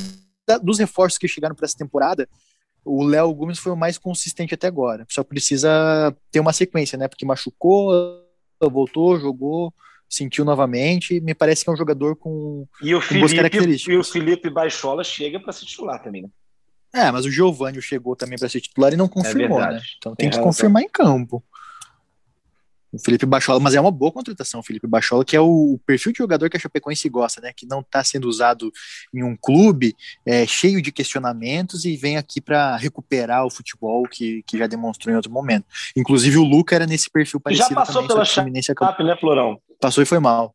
dos 0.63 0.79
reforços 0.79 1.19
que 1.19 1.29
chegaram 1.29 1.55
para 1.55 1.67
essa 1.67 1.77
temporada, 1.77 2.29
o 2.85 3.05
Léo 3.05 3.35
Gomes 3.35 3.59
foi 3.59 3.73
o 3.73 3.77
mais 3.77 3.99
consistente 3.99 4.55
até 4.55 4.67
agora. 4.67 5.05
Só 5.11 5.25
precisa 5.25 6.15
ter 6.31 6.41
uma 6.41 6.53
sequência, 6.53 6.97
né? 6.97 7.09
Porque 7.09 7.27
machucou, 7.27 7.93
voltou, 8.61 9.19
jogou, 9.19 9.75
sentiu 10.09 10.45
novamente. 10.45 11.21
Me 11.21 11.35
parece 11.35 11.65
que 11.65 11.71
é 11.71 11.73
um 11.73 11.77
jogador 11.77 12.17
com, 12.17 12.67
e 12.81 12.95
o 12.95 13.01
com 13.01 13.07
Felipe, 13.07 13.21
boas 13.21 13.33
características. 13.33 13.95
E 13.95 13.99
o 13.99 14.05
Felipe 14.05 14.49
Baixola 14.49 15.03
chega 15.03 15.41
para 15.41 15.53
ser 15.53 15.67
titular 15.67 16.03
também, 16.03 16.23
né? 16.23 16.29
É, 16.95 17.11
mas 17.11 17.27
o 17.27 17.31
Giovanni 17.31 17.83
chegou 17.83 18.17
também 18.17 18.39
para 18.39 18.49
ser 18.49 18.61
titular 18.61 18.93
e 18.93 18.97
não 18.97 19.09
confirmou, 19.09 19.61
é 19.61 19.75
né? 19.75 19.81
Então 19.99 20.15
tem, 20.15 20.25
tem 20.25 20.31
que 20.31 20.37
razão. 20.37 20.51
confirmar 20.51 20.83
em 20.83 20.89
campo. 20.89 21.45
O 22.97 23.05
Felipe 23.05 23.27
Bachola, 23.27 23.61
mas 23.61 23.75
é 23.75 23.81
uma 23.81 23.91
boa 23.91 24.11
contratação, 24.11 24.61
o 24.61 24.63
Felipe 24.63 24.87
Bachola, 24.87 25.25
que 25.25 25.37
é 25.37 25.41
o 25.41 25.79
perfil 25.87 26.13
de 26.13 26.19
jogador 26.19 26.49
que 26.49 26.57
a 26.57 26.61
Chapecoense 26.61 27.09
gosta, 27.09 27.41
né? 27.43 27.53
Que 27.55 27.67
não 27.67 27.81
está 27.81 28.03
sendo 28.03 28.27
usado 28.27 28.73
em 29.15 29.23
um 29.23 29.37
clube 29.37 29.95
é, 30.25 30.47
cheio 30.47 30.81
de 30.81 30.91
questionamentos 30.91 31.85
e 31.85 31.95
vem 31.97 32.17
aqui 32.17 32.41
para 32.41 32.77
recuperar 32.77 33.45
o 33.45 33.51
futebol 33.51 34.05
que, 34.05 34.43
que 34.47 34.57
já 34.57 34.67
demonstrou 34.67 35.13
em 35.13 35.17
outro 35.17 35.31
momento. 35.31 35.67
Inclusive 35.95 36.39
o 36.39 36.45
Luca 36.45 36.75
era 36.75 36.87
nesse 36.87 37.11
perfil 37.11 37.39
parecido. 37.39 37.69
Já 37.69 37.75
passou 37.75 37.95
também, 37.95 38.09
pela 38.09 38.25
Chape, 38.25 38.51
né, 39.05 39.17
Florão? 39.17 39.61
Passou 39.81 40.03
e 40.03 40.07
foi 40.07 40.19
mal. 40.19 40.55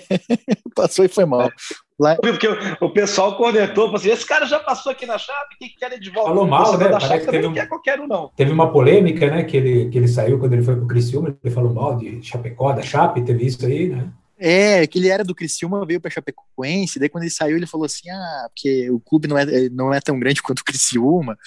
passou 0.74 1.04
e 1.04 1.08
foi 1.08 1.26
mal. 1.26 1.50
Lá... 1.98 2.16
Porque 2.16 2.48
o 2.80 2.90
pessoal 2.90 3.36
cornetou, 3.36 3.84
falou 3.84 3.96
assim, 3.96 4.10
esse 4.10 4.26
cara 4.26 4.46
já 4.46 4.58
passou 4.58 4.90
aqui 4.90 5.06
na 5.06 5.16
Chape, 5.16 5.56
que 5.58 5.68
quer 5.78 5.96
de 5.98 6.10
volta? 6.10 6.30
Falou 6.30 6.46
mal, 6.46 6.76
né? 6.76 6.88
Parece 6.88 7.24
que 7.24 7.30
teve, 7.30 7.46
um... 7.46 7.66
qualquer 7.68 8.00
um, 8.00 8.06
não. 8.08 8.30
teve 8.34 8.50
uma 8.50 8.72
polêmica, 8.72 9.30
né, 9.30 9.44
que 9.44 9.56
ele, 9.56 9.88
que 9.90 9.98
ele 9.98 10.08
saiu 10.08 10.38
quando 10.38 10.54
ele 10.54 10.62
foi 10.62 10.74
pro 10.74 10.88
Criciúma, 10.88 11.36
ele 11.42 11.54
falou 11.54 11.72
mal 11.72 11.96
de 11.96 12.20
Chapecó, 12.20 12.72
da 12.72 12.82
Chape, 12.82 13.22
teve 13.22 13.46
isso 13.46 13.64
aí, 13.64 13.88
né? 13.88 14.08
É, 14.36 14.84
que 14.86 14.98
ele 14.98 15.08
era 15.08 15.22
do 15.22 15.34
Criciúma, 15.34 15.86
veio 15.86 16.00
para 16.00 16.10
Chapecoense, 16.10 16.98
daí 16.98 17.08
quando 17.08 17.22
ele 17.22 17.30
saiu 17.30 17.56
ele 17.56 17.68
falou 17.68 17.86
assim, 17.86 18.10
ah, 18.10 18.48
porque 18.48 18.90
o 18.90 18.98
clube 18.98 19.28
não 19.28 19.38
é, 19.38 19.68
não 19.70 19.94
é 19.94 20.00
tão 20.00 20.18
grande 20.18 20.42
quanto 20.42 20.60
o 20.60 20.64
Criciúma, 20.64 21.38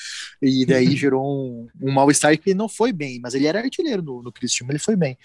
e 0.41 0.65
daí 0.65 0.95
gerou 0.95 1.21
um, 1.25 1.67
um 1.81 1.91
mal-estar 1.91 2.37
que 2.37 2.53
não 2.53 2.69
foi 2.69 2.93
bem, 2.93 3.19
mas 3.21 3.33
ele 3.33 3.45
era 3.45 3.59
artilheiro 3.59 4.01
no, 4.01 4.23
no 4.23 4.31
Criciúma, 4.31 4.71
ele 4.71 4.79
foi 4.79 4.95
bem. 4.95 5.17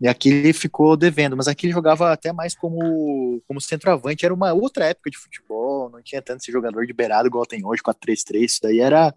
E 0.00 0.06
aqui 0.06 0.28
ele 0.28 0.52
ficou 0.52 0.96
devendo, 0.96 1.36
mas 1.36 1.48
aqui 1.48 1.66
ele 1.66 1.72
jogava 1.72 2.12
até 2.12 2.32
mais 2.32 2.54
como, 2.54 3.42
como 3.48 3.60
centroavante, 3.60 4.24
era 4.24 4.32
uma 4.32 4.52
outra 4.52 4.86
época 4.86 5.10
de 5.10 5.18
futebol, 5.18 5.90
não 5.90 6.00
tinha 6.00 6.22
tanto 6.22 6.40
esse 6.42 6.52
jogador 6.52 6.86
de 6.86 6.92
beirado 6.92 7.26
igual 7.26 7.44
tem 7.44 7.66
hoje, 7.66 7.82
4-3-3, 7.82 8.44
isso 8.44 8.60
daí 8.62 8.78
era 8.78 9.12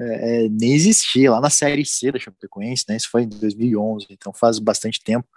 é, 0.00 0.44
é, 0.44 0.48
nem 0.48 0.72
existia 0.72 1.30
lá 1.30 1.40
na 1.40 1.50
Série 1.50 1.84
C 1.84 2.10
da 2.10 2.18
Chapecoense, 2.18 2.84
né? 2.88 2.96
Isso 2.96 3.08
foi 3.08 3.22
em 3.22 3.28
2011, 3.28 4.06
então 4.10 4.32
faz 4.32 4.58
bastante 4.58 5.00
tempo. 5.02 5.28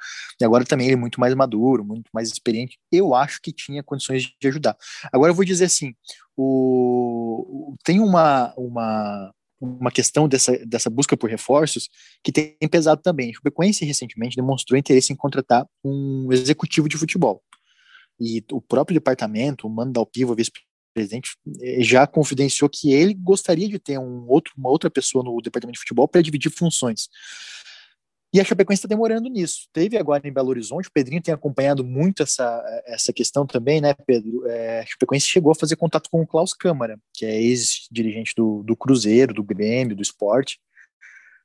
E 0.42 0.46
agora 0.46 0.66
também 0.66 0.88
ele 0.88 0.96
é 0.96 1.00
muito 1.00 1.20
mais 1.20 1.34
maduro, 1.36 1.86
muito 1.86 2.10
mais 2.12 2.30
experiente. 2.30 2.80
Eu 2.92 3.14
acho 3.14 3.40
que 3.42 3.52
tinha 3.52 3.84
condições 3.84 4.24
de 4.24 4.48
ajudar. 4.48 4.76
Agora 5.12 5.32
eu 5.32 5.36
vou 5.36 5.46
dizer 5.46 5.66
assim, 5.66 5.94
o, 6.36 7.76
tem 7.84 8.00
uma, 8.00 8.54
uma, 8.58 9.32
uma 9.62 9.92
questão 9.92 10.28
dessa, 10.28 10.58
dessa 10.66 10.90
busca 10.90 11.16
por 11.16 11.30
reforços 11.30 11.88
que 12.24 12.32
tem 12.32 12.56
pesado 12.70 13.02
também. 13.02 13.30
A 13.30 13.34
Chapecoense 13.34 13.86
recentemente 13.86 14.36
demonstrou 14.36 14.78
interesse 14.78 15.14
em 15.14 15.16
contratar 15.16 15.68
um 15.84 16.30
executivo 16.32 16.90
de 16.90 16.98
futebol. 16.98 17.44
E 18.20 18.44
o 18.52 18.60
próprio 18.60 18.96
departamento, 18.96 19.68
o 19.68 19.70
Mano 19.70 19.94
Dalpiva, 19.94 20.34
presidente 20.98 21.38
eh, 21.62 21.84
já 21.84 22.08
confidenciou 22.08 22.68
que 22.68 22.92
ele 22.92 23.14
gostaria 23.14 23.70
de 23.70 23.78
ter 23.78 24.00
um 24.00 24.28
outro, 24.28 24.54
uma 24.58 24.70
outra 24.70 24.90
pessoa 24.90 25.24
no 25.24 25.40
departamento 25.40 25.76
de 25.76 25.80
futebol 25.82 26.08
para 26.08 26.22
dividir 26.22 26.52
funções. 26.52 27.08
E 28.34 28.42
a 28.42 28.44
Chapecoense 28.44 28.80
está 28.80 28.88
demorando 28.88 29.30
nisso. 29.30 29.70
Teve 29.72 29.98
agora 29.98 30.28
em 30.28 30.34
Belo 30.34 30.50
Horizonte, 30.50 30.90
o 30.90 30.92
Pedrinho 30.92 31.22
tem 31.22 31.34
acompanhado 31.34 31.84
muito 31.84 32.24
essa, 32.24 32.64
essa 32.86 33.14
questão 33.14 33.46
também, 33.46 33.80
né, 33.80 33.94
Pedro? 34.06 34.46
É, 34.48 34.82
a 34.82 34.86
Chapecoense 34.86 35.28
chegou 35.28 35.52
a 35.52 35.56
fazer 35.56 35.76
contato 35.76 36.10
com 36.10 36.22
o 36.22 36.28
Klaus 36.28 36.54
Câmara, 36.54 37.00
que 37.14 37.26
é 37.26 37.42
ex-dirigente 37.42 38.34
do, 38.36 38.64
do 38.64 38.76
Cruzeiro, 38.76 39.34
do 39.34 39.44
Grêmio, 39.44 39.96
do 39.96 40.02
esporte. 40.02 40.60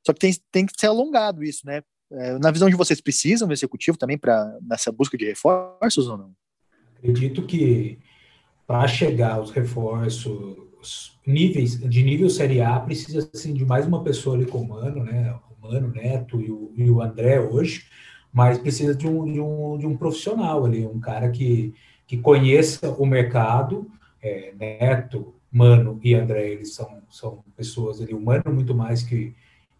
Só 0.04 0.12
que 0.12 0.18
tem, 0.18 0.34
tem 0.50 0.66
que 0.66 0.72
ser 0.76 0.86
alongado 0.86 1.44
isso, 1.44 1.60
né? 1.64 1.82
É, 2.10 2.38
na 2.38 2.50
visão 2.50 2.68
de 2.68 2.76
vocês, 2.76 3.00
precisam 3.00 3.46
do 3.46 3.54
executivo 3.54 3.96
também 3.96 4.18
para 4.18 4.58
nessa 4.62 4.90
busca 4.90 5.16
de 5.16 5.24
reforços 5.24 6.08
ou 6.08 6.18
não? 6.18 6.34
Acredito 6.98 7.46
que 7.46 7.98
para 8.72 8.88
chegar 8.88 9.34
aos 9.34 9.50
reforços 9.50 11.20
níveis 11.26 11.78
de 11.78 12.02
nível 12.02 12.30
Série 12.30 12.62
A 12.62 12.80
precisa 12.80 13.28
assim 13.34 13.52
de 13.52 13.66
mais 13.66 13.86
uma 13.86 14.02
pessoa 14.02 14.34
ali 14.34 14.46
com 14.46 14.62
o 14.62 14.66
Mano, 14.66 15.04
né? 15.04 15.38
O 15.60 15.68
Mano, 15.68 15.88
Neto 15.88 16.40
e 16.40 16.50
o, 16.50 16.72
e 16.74 16.90
o 16.90 17.02
André 17.02 17.38
hoje, 17.38 17.84
mas 18.32 18.56
precisa 18.56 18.94
de 18.94 19.06
um, 19.06 19.30
de 19.30 19.38
um, 19.38 19.76
de 19.76 19.86
um 19.86 19.94
profissional 19.94 20.64
ali, 20.64 20.86
um 20.86 20.98
cara 20.98 21.28
que, 21.30 21.74
que 22.06 22.16
conheça 22.16 22.88
o 22.92 23.04
mercado. 23.04 23.90
É, 24.22 24.54
Neto, 24.58 25.34
Mano 25.52 26.00
e 26.02 26.14
André, 26.14 26.52
eles 26.52 26.74
são, 26.74 27.02
são 27.10 27.44
pessoas 27.54 28.00
ali, 28.00 28.14
o 28.14 28.20
Mano 28.22 28.44
muito 28.46 28.74
mais 28.74 29.02
que, 29.02 29.34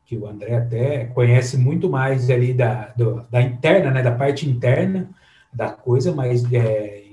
que 0.04 0.18
o 0.18 0.26
André 0.26 0.56
até 0.56 1.06
conhece 1.06 1.56
muito 1.56 1.88
mais 1.88 2.28
ali 2.28 2.52
da, 2.52 2.88
do, 2.88 3.22
da 3.30 3.40
interna, 3.40 3.90
né, 3.90 4.02
da 4.02 4.12
parte 4.12 4.46
interna 4.46 5.08
da 5.50 5.70
coisa, 5.70 6.14
mas 6.14 6.44
é, 6.52 7.04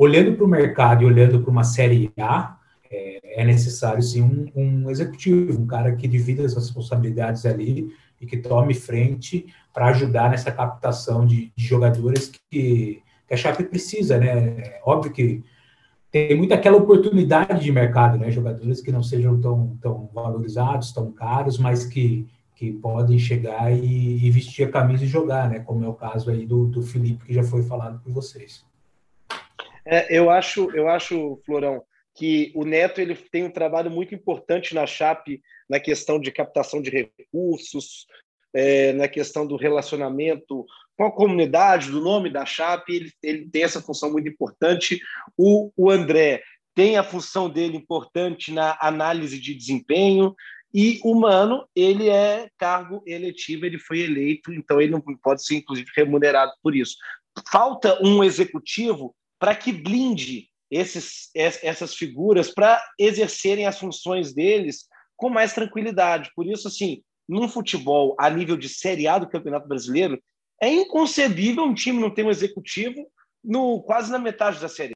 olhando 0.00 0.34
para 0.34 0.46
o 0.46 0.48
mercado 0.48 1.02
e 1.02 1.06
olhando 1.06 1.42
para 1.42 1.50
uma 1.50 1.62
série 1.62 2.10
A, 2.18 2.56
é, 2.90 3.42
é 3.42 3.44
necessário 3.44 4.02
sim 4.02 4.22
um, 4.22 4.50
um, 4.56 4.90
executivo, 4.90 5.60
um 5.60 5.66
cara 5.66 5.94
que 5.94 6.08
divida 6.08 6.42
as 6.42 6.54
responsabilidades 6.54 7.44
ali 7.44 7.92
e 8.18 8.24
que 8.24 8.38
tome 8.38 8.72
frente 8.72 9.44
para 9.74 9.88
ajudar 9.88 10.30
nessa 10.30 10.50
captação 10.50 11.26
de, 11.26 11.52
de 11.54 11.64
jogadores 11.66 12.32
que, 12.50 13.02
que, 13.28 13.34
a 13.34 13.36
Chape 13.36 13.62
precisa, 13.64 14.16
né? 14.16 14.60
É 14.60 14.80
óbvio 14.86 15.12
que 15.12 15.44
tem 16.10 16.34
muita 16.34 16.54
aquela 16.54 16.78
oportunidade 16.78 17.62
de 17.62 17.70
mercado, 17.70 18.16
né? 18.16 18.30
Jogadores 18.30 18.80
que 18.80 18.90
não 18.90 19.02
sejam 19.02 19.38
tão, 19.38 19.76
tão 19.82 20.08
valorizados, 20.14 20.92
tão 20.92 21.12
caros, 21.12 21.58
mas 21.58 21.84
que, 21.84 22.26
que 22.54 22.72
podem 22.72 23.18
chegar 23.18 23.70
e, 23.70 24.24
e 24.24 24.30
vestir 24.30 24.66
a 24.66 24.70
camisa 24.70 25.04
e 25.04 25.08
jogar, 25.08 25.50
né? 25.50 25.58
Como 25.60 25.84
é 25.84 25.88
o 25.88 25.94
caso 25.94 26.30
aí 26.30 26.46
do, 26.46 26.64
do 26.64 26.80
Felipe, 26.82 27.26
que 27.26 27.34
já 27.34 27.42
foi 27.42 27.62
falado 27.62 28.00
por 28.00 28.10
vocês. 28.14 28.69
É, 29.84 30.16
eu 30.16 30.30
acho, 30.30 30.70
eu 30.70 30.88
acho, 30.88 31.40
Florão, 31.44 31.82
que 32.14 32.52
o 32.54 32.64
Neto 32.64 33.00
ele 33.00 33.14
tem 33.14 33.44
um 33.44 33.50
trabalho 33.50 33.90
muito 33.90 34.14
importante 34.14 34.74
na 34.74 34.86
Chape 34.86 35.40
na 35.68 35.78
questão 35.78 36.18
de 36.18 36.32
captação 36.32 36.82
de 36.82 36.90
recursos, 36.90 38.06
é, 38.52 38.92
na 38.92 39.08
questão 39.08 39.46
do 39.46 39.56
relacionamento 39.56 40.66
com 40.96 41.04
a 41.04 41.12
comunidade, 41.12 41.90
do 41.90 42.00
nome 42.00 42.28
da 42.28 42.44
Chape, 42.44 42.94
ele, 42.94 43.12
ele 43.22 43.48
tem 43.48 43.62
essa 43.62 43.80
função 43.80 44.12
muito 44.12 44.28
importante. 44.28 45.00
O, 45.36 45.72
o 45.76 45.90
André 45.90 46.42
tem 46.74 46.98
a 46.98 47.04
função 47.04 47.48
dele 47.48 47.76
importante 47.76 48.52
na 48.52 48.76
análise 48.80 49.38
de 49.38 49.54
desempenho, 49.54 50.34
e 50.72 51.00
o 51.02 51.14
Mano, 51.14 51.66
ele 51.74 52.08
é 52.08 52.48
cargo 52.56 53.02
eletivo, 53.04 53.66
ele 53.66 53.78
foi 53.78 54.00
eleito, 54.00 54.52
então 54.52 54.80
ele 54.80 54.92
não 54.92 55.00
pode 55.00 55.44
ser, 55.44 55.56
inclusive, 55.56 55.90
remunerado 55.96 56.52
por 56.62 56.76
isso. 56.76 56.96
falta 57.50 57.98
um 58.04 58.22
executivo 58.22 59.14
para 59.40 59.56
que 59.56 59.72
blinde 59.72 60.48
esses, 60.70 61.30
essas 61.34 61.94
figuras 61.94 62.52
para 62.52 62.80
exercerem 62.98 63.66
as 63.66 63.78
funções 63.78 64.32
deles 64.32 64.86
com 65.16 65.28
mais 65.28 65.52
tranquilidade. 65.52 66.30
Por 66.36 66.46
isso, 66.46 66.68
assim, 66.68 67.02
num 67.28 67.48
futebol 67.48 68.14
a 68.18 68.30
nível 68.30 68.56
de 68.56 68.68
Série 68.68 69.08
A 69.08 69.18
do 69.18 69.28
Campeonato 69.28 69.66
Brasileiro, 69.66 70.22
é 70.62 70.72
inconcebível 70.72 71.64
um 71.64 71.74
time 71.74 71.98
não 71.98 72.14
ter 72.14 72.24
um 72.24 72.30
executivo 72.30 73.10
no 73.42 73.82
quase 73.82 74.12
na 74.12 74.18
metade 74.18 74.60
da 74.60 74.68
série. 74.68 74.92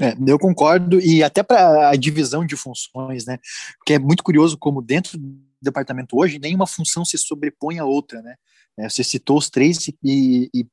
É, 0.00 0.14
eu 0.26 0.38
concordo, 0.38 1.00
e 1.00 1.24
até 1.24 1.42
para 1.42 1.90
a 1.90 1.96
divisão 1.96 2.46
de 2.46 2.56
funções, 2.56 3.26
né? 3.26 3.38
Porque 3.78 3.94
é 3.94 3.98
muito 3.98 4.22
curioso 4.22 4.56
como 4.56 4.80
dentro 4.80 5.18
do 5.18 5.36
departamento 5.60 6.16
hoje, 6.16 6.38
nenhuma 6.38 6.68
função 6.68 7.04
se 7.04 7.18
sobrepõe 7.18 7.80
à 7.80 7.84
outra, 7.84 8.22
né? 8.22 8.36
É, 8.78 8.88
você 8.88 9.02
citou 9.02 9.36
os 9.36 9.50
três 9.50 9.88
e, 10.04 10.48
e, 10.54 10.66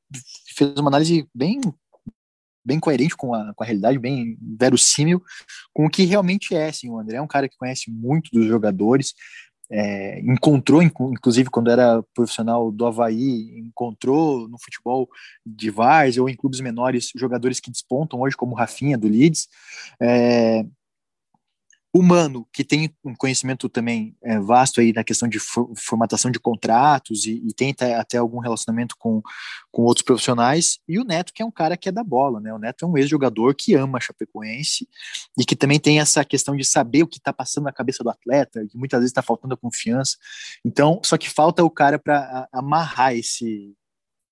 fez 0.54 0.72
uma 0.76 0.88
análise 0.88 1.28
bem 1.34 1.60
bem 2.66 2.80
coerente 2.80 3.16
com 3.16 3.32
a, 3.32 3.54
com 3.54 3.62
a 3.62 3.66
realidade, 3.66 3.98
bem 3.98 4.36
verossímil 4.40 5.22
com 5.72 5.86
o 5.86 5.90
que 5.90 6.04
realmente 6.04 6.54
é. 6.54 6.68
Assim, 6.68 6.90
o 6.90 6.98
André 6.98 7.16
é 7.16 7.22
um 7.22 7.26
cara 7.26 7.48
que 7.48 7.56
conhece 7.56 7.90
muito 7.90 8.30
dos 8.32 8.46
jogadores, 8.46 9.14
é, 9.70 10.20
encontrou, 10.20 10.82
inclusive 10.82 11.50
quando 11.50 11.70
era 11.70 12.02
profissional 12.14 12.70
do 12.70 12.86
Havaí, 12.86 13.58
encontrou 13.58 14.48
no 14.48 14.58
futebol 14.58 15.08
de 15.44 15.70
Vars 15.70 16.16
ou 16.18 16.28
em 16.28 16.36
clubes 16.36 16.60
menores 16.60 17.10
jogadores 17.16 17.58
que 17.58 17.70
despontam 17.70 18.20
hoje, 18.20 18.36
como 18.36 18.54
Rafinha 18.54 18.96
do 18.96 19.08
Leeds. 19.08 19.48
É, 20.00 20.64
humano, 21.98 22.46
que 22.52 22.64
tem 22.64 22.94
um 23.04 23.14
conhecimento 23.14 23.68
também 23.68 24.16
é, 24.22 24.38
vasto 24.38 24.80
aí 24.80 24.92
na 24.92 25.04
questão 25.04 25.28
de 25.28 25.38
for, 25.38 25.70
formatação 25.76 26.30
de 26.30 26.38
contratos 26.38 27.24
e, 27.24 27.42
e 27.46 27.52
tem 27.52 27.70
até, 27.70 27.94
até, 27.94 28.18
algum 28.18 28.38
relacionamento 28.38 28.96
com, 28.98 29.22
com 29.70 29.82
outros 29.82 30.04
profissionais, 30.04 30.78
e 30.88 30.98
o 30.98 31.04
Neto, 31.04 31.32
que 31.32 31.42
é 31.42 31.44
um 31.44 31.50
cara 31.50 31.76
que 31.76 31.88
é 31.88 31.92
da 31.92 32.04
bola, 32.04 32.40
né? 32.40 32.52
O 32.52 32.58
Neto 32.58 32.84
é 32.84 32.88
um 32.88 32.96
ex-jogador 32.96 33.54
que 33.54 33.74
ama 33.74 33.98
a 33.98 34.00
Chapecoense 34.00 34.88
e 35.38 35.44
que 35.44 35.56
também 35.56 35.78
tem 35.78 36.00
essa 36.00 36.24
questão 36.24 36.56
de 36.56 36.64
saber 36.64 37.02
o 37.02 37.06
que 37.06 37.18
está 37.18 37.32
passando 37.32 37.64
na 37.64 37.72
cabeça 37.72 38.04
do 38.04 38.10
atleta, 38.10 38.66
que 38.68 38.76
muitas 38.76 39.00
vezes 39.00 39.10
está 39.10 39.22
faltando 39.22 39.54
a 39.54 39.56
confiança. 39.56 40.16
Então, 40.64 41.00
só 41.04 41.16
que 41.16 41.30
falta 41.30 41.64
o 41.64 41.70
cara 41.70 41.98
para 41.98 42.48
amarrar 42.52 43.14
esse 43.14 43.74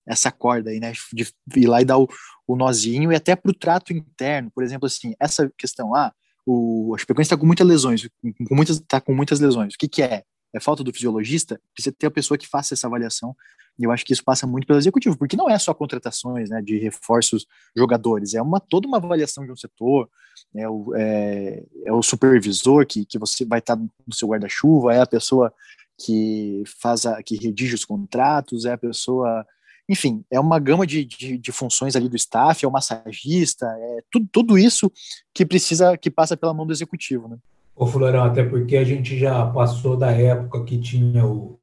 essa 0.06 0.30
corda 0.30 0.70
aí, 0.70 0.78
né, 0.78 0.92
de 1.14 1.26
ir 1.56 1.66
lá 1.66 1.80
e 1.80 1.84
dar 1.84 1.98
o, 1.98 2.06
o 2.46 2.56
nozinho 2.56 3.10
e 3.10 3.16
até 3.16 3.34
para 3.34 3.50
o 3.50 3.54
trato 3.54 3.90
interno, 3.90 4.50
por 4.50 4.62
exemplo, 4.62 4.86
assim, 4.86 5.14
essa 5.18 5.50
questão, 5.56 5.94
ah, 5.94 6.12
o, 6.46 6.94
a 6.94 6.98
Chapecoense 6.98 7.28
está 7.28 7.36
com 7.36 7.46
muitas 7.46 7.66
lesões, 7.66 8.08
com 8.48 8.54
muitas, 8.54 8.80
tá 8.80 9.00
com 9.00 9.14
muitas 9.14 9.40
lesões. 9.40 9.74
O 9.74 9.78
que, 9.78 9.88
que 9.88 10.02
é? 10.02 10.24
É 10.52 10.60
falta 10.60 10.84
do 10.84 10.92
fisiologista? 10.92 11.60
Precisa 11.74 11.94
ter 11.98 12.06
a 12.06 12.10
pessoa 12.10 12.38
que 12.38 12.46
faça 12.46 12.74
essa 12.74 12.86
avaliação. 12.86 13.34
E 13.78 13.84
eu 13.84 13.90
acho 13.90 14.04
que 14.04 14.12
isso 14.12 14.22
passa 14.22 14.46
muito 14.46 14.66
pelo 14.66 14.78
executivo, 14.78 15.18
porque 15.18 15.36
não 15.36 15.50
é 15.50 15.58
só 15.58 15.74
contratações 15.74 16.48
né, 16.48 16.62
de 16.62 16.78
reforços 16.78 17.44
jogadores, 17.76 18.34
é 18.34 18.40
uma 18.40 18.60
toda 18.60 18.86
uma 18.86 18.98
avaliação 18.98 19.44
de 19.44 19.50
um 19.50 19.56
setor, 19.56 20.08
é 20.54 20.68
o, 20.68 20.94
é, 20.94 21.64
é 21.84 21.92
o 21.92 22.00
supervisor 22.00 22.86
que, 22.86 23.04
que 23.04 23.18
você 23.18 23.44
vai 23.44 23.58
estar 23.58 23.76
no 23.76 24.14
seu 24.14 24.28
guarda-chuva, 24.28 24.94
é 24.94 25.00
a 25.00 25.06
pessoa 25.06 25.52
que 25.98 26.62
faz 26.80 27.04
a, 27.04 27.20
que 27.20 27.36
redige 27.36 27.74
os 27.74 27.84
contratos, 27.84 28.64
é 28.64 28.72
a 28.72 28.78
pessoa 28.78 29.44
enfim, 29.88 30.24
é 30.30 30.40
uma 30.40 30.58
gama 30.58 30.86
de, 30.86 31.04
de, 31.04 31.38
de, 31.38 31.52
funções 31.52 31.94
ali 31.94 32.08
do 32.08 32.16
staff, 32.16 32.64
é 32.64 32.68
o 32.68 32.72
massagista, 32.72 33.66
é 33.66 34.00
tudo, 34.10 34.28
tudo 34.32 34.58
isso 34.58 34.90
que 35.32 35.44
precisa, 35.44 35.96
que 35.96 36.10
passa 36.10 36.36
pela 36.36 36.54
mão 36.54 36.66
do 36.66 36.72
executivo, 36.72 37.28
né? 37.28 37.36
Ô 37.76 37.86
Florão, 37.86 38.24
até 38.24 38.44
porque 38.44 38.76
a 38.76 38.84
gente 38.84 39.18
já 39.18 39.44
passou 39.46 39.96
da 39.96 40.10
época 40.12 40.62
que 40.64 40.78
tinha 40.78 41.26
o, 41.26 41.58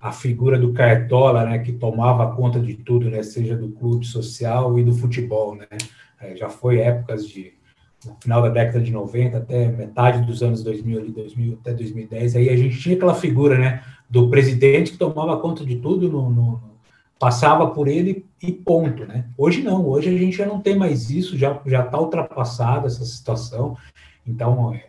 a 0.00 0.12
figura 0.12 0.58
do 0.58 0.72
Cartola, 0.72 1.44
né, 1.44 1.58
que 1.58 1.72
tomava 1.72 2.34
conta 2.34 2.60
de 2.60 2.74
tudo, 2.74 3.10
né, 3.10 3.22
seja 3.22 3.56
do 3.56 3.68
clube 3.68 4.06
social 4.06 4.78
e 4.78 4.84
do 4.84 4.94
futebol, 4.94 5.56
né, 5.56 5.66
é, 6.20 6.36
já 6.36 6.48
foi 6.48 6.78
épocas 6.78 7.28
de, 7.28 7.52
no 8.06 8.16
final 8.22 8.40
da 8.42 8.48
década 8.48 8.80
de 8.80 8.92
90 8.92 9.36
até 9.36 9.68
metade 9.68 10.24
dos 10.24 10.42
anos 10.42 10.62
2000, 10.62 10.98
ali, 11.00 11.10
2000 11.10 11.58
até 11.60 11.74
2010, 11.74 12.36
aí 12.36 12.48
a 12.48 12.56
gente 12.56 12.78
tinha 12.78 12.94
aquela 12.94 13.14
figura, 13.14 13.58
né, 13.58 13.82
do 14.08 14.30
presidente 14.30 14.92
que 14.92 14.98
tomava 14.98 15.36
conta 15.38 15.64
de 15.66 15.76
tudo 15.76 16.08
no, 16.08 16.30
no 16.30 16.69
passava 17.20 17.66
por 17.66 17.86
ele 17.86 18.24
e 18.42 18.50
ponto, 18.50 19.04
né? 19.04 19.26
Hoje 19.36 19.60
não, 19.60 19.86
hoje 19.86 20.08
a 20.08 20.18
gente 20.18 20.34
já 20.34 20.46
não 20.46 20.58
tem 20.58 20.74
mais 20.74 21.10
isso, 21.10 21.36
já 21.36 21.60
já 21.66 21.84
está 21.84 22.00
ultrapassada 22.00 22.86
essa 22.86 23.04
situação. 23.04 23.76
Então 24.26 24.72
é, 24.74 24.86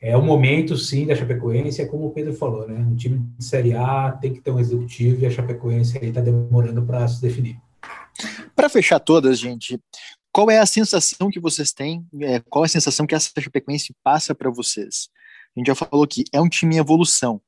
é 0.00 0.16
o 0.16 0.22
momento 0.22 0.76
sim 0.76 1.04
da 1.04 1.16
Chapecoense, 1.16 1.82
é 1.82 1.86
como 1.86 2.06
o 2.06 2.12
Pedro 2.12 2.32
falou, 2.32 2.68
né? 2.68 2.78
Um 2.78 2.94
time 2.94 3.18
de 3.36 3.44
Série 3.44 3.74
A 3.74 4.12
tem 4.12 4.32
que 4.32 4.40
ter 4.40 4.52
um 4.52 4.60
executivo 4.60 5.20
e 5.20 5.26
a 5.26 5.30
Chapecoense 5.30 5.98
aí 5.98 6.08
está 6.08 6.20
demorando 6.20 6.82
para 6.82 7.06
se 7.08 7.20
definir. 7.20 7.60
Para 8.54 8.68
fechar 8.68 9.00
todas, 9.00 9.36
gente, 9.36 9.78
qual 10.32 10.48
é 10.48 10.58
a 10.58 10.66
sensação 10.66 11.28
que 11.30 11.40
vocês 11.40 11.72
têm? 11.72 12.06
É, 12.20 12.40
qual 12.48 12.64
é 12.64 12.66
a 12.66 12.70
sensação 12.70 13.08
que 13.08 13.14
essa 13.14 13.32
Chapecoense 13.40 13.92
passa 14.04 14.36
para 14.36 14.50
vocês? 14.50 15.08
A 15.56 15.58
gente 15.58 15.66
já 15.66 15.74
falou 15.74 16.06
que 16.06 16.22
é 16.32 16.40
um 16.40 16.48
time 16.48 16.76
em 16.76 16.78
evolução. 16.78 17.40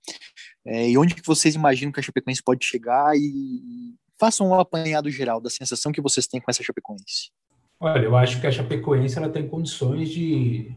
É, 0.66 0.90
e 0.90 0.98
onde 0.98 1.14
que 1.14 1.24
vocês 1.24 1.54
imaginam 1.54 1.92
que 1.92 2.00
a 2.00 2.02
Chapecoense 2.02 2.42
pode 2.42 2.66
chegar 2.66 3.16
e, 3.16 3.94
Façam 4.18 4.48
um 4.48 4.54
apanhado 4.54 5.10
geral 5.10 5.40
da 5.40 5.48
sensação 5.48 5.92
que 5.92 6.00
vocês 6.00 6.26
têm 6.26 6.40
com 6.40 6.50
essa 6.50 6.62
Chapecoense. 6.62 7.30
Olha, 7.78 8.02
eu 8.02 8.16
acho 8.16 8.40
que 8.40 8.46
a 8.46 8.50
Chapecoense 8.50 9.16
ela 9.16 9.28
tem 9.28 9.46
condições 9.46 10.10
de, 10.10 10.72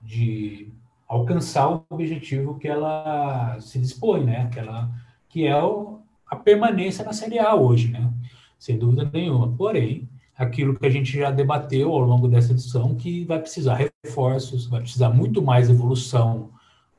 de 0.00 0.68
alcançar 1.08 1.70
o 1.70 1.84
objetivo 1.88 2.58
que 2.58 2.68
ela 2.68 3.58
se 3.60 3.78
dispõe, 3.78 4.24
né? 4.24 4.50
Que, 4.52 4.58
ela, 4.58 4.90
que 5.28 5.46
é 5.46 5.62
o, 5.62 6.00
a 6.26 6.36
permanência 6.36 7.04
na 7.04 7.14
Série 7.14 7.38
A 7.38 7.54
hoje, 7.54 7.88
né? 7.88 8.12
Sem 8.58 8.76
dúvida 8.76 9.10
nenhuma. 9.10 9.50
Porém, 9.56 10.06
aquilo 10.36 10.78
que 10.78 10.84
a 10.84 10.90
gente 10.90 11.16
já 11.16 11.30
debateu 11.30 11.90
ao 11.90 12.00
longo 12.00 12.28
dessa 12.28 12.52
edição, 12.52 12.94
que 12.94 13.24
vai 13.24 13.38
precisar 13.38 13.90
reforços, 14.04 14.66
vai 14.66 14.80
precisar 14.80 15.08
muito 15.08 15.40
mais 15.40 15.70
evolução 15.70 16.50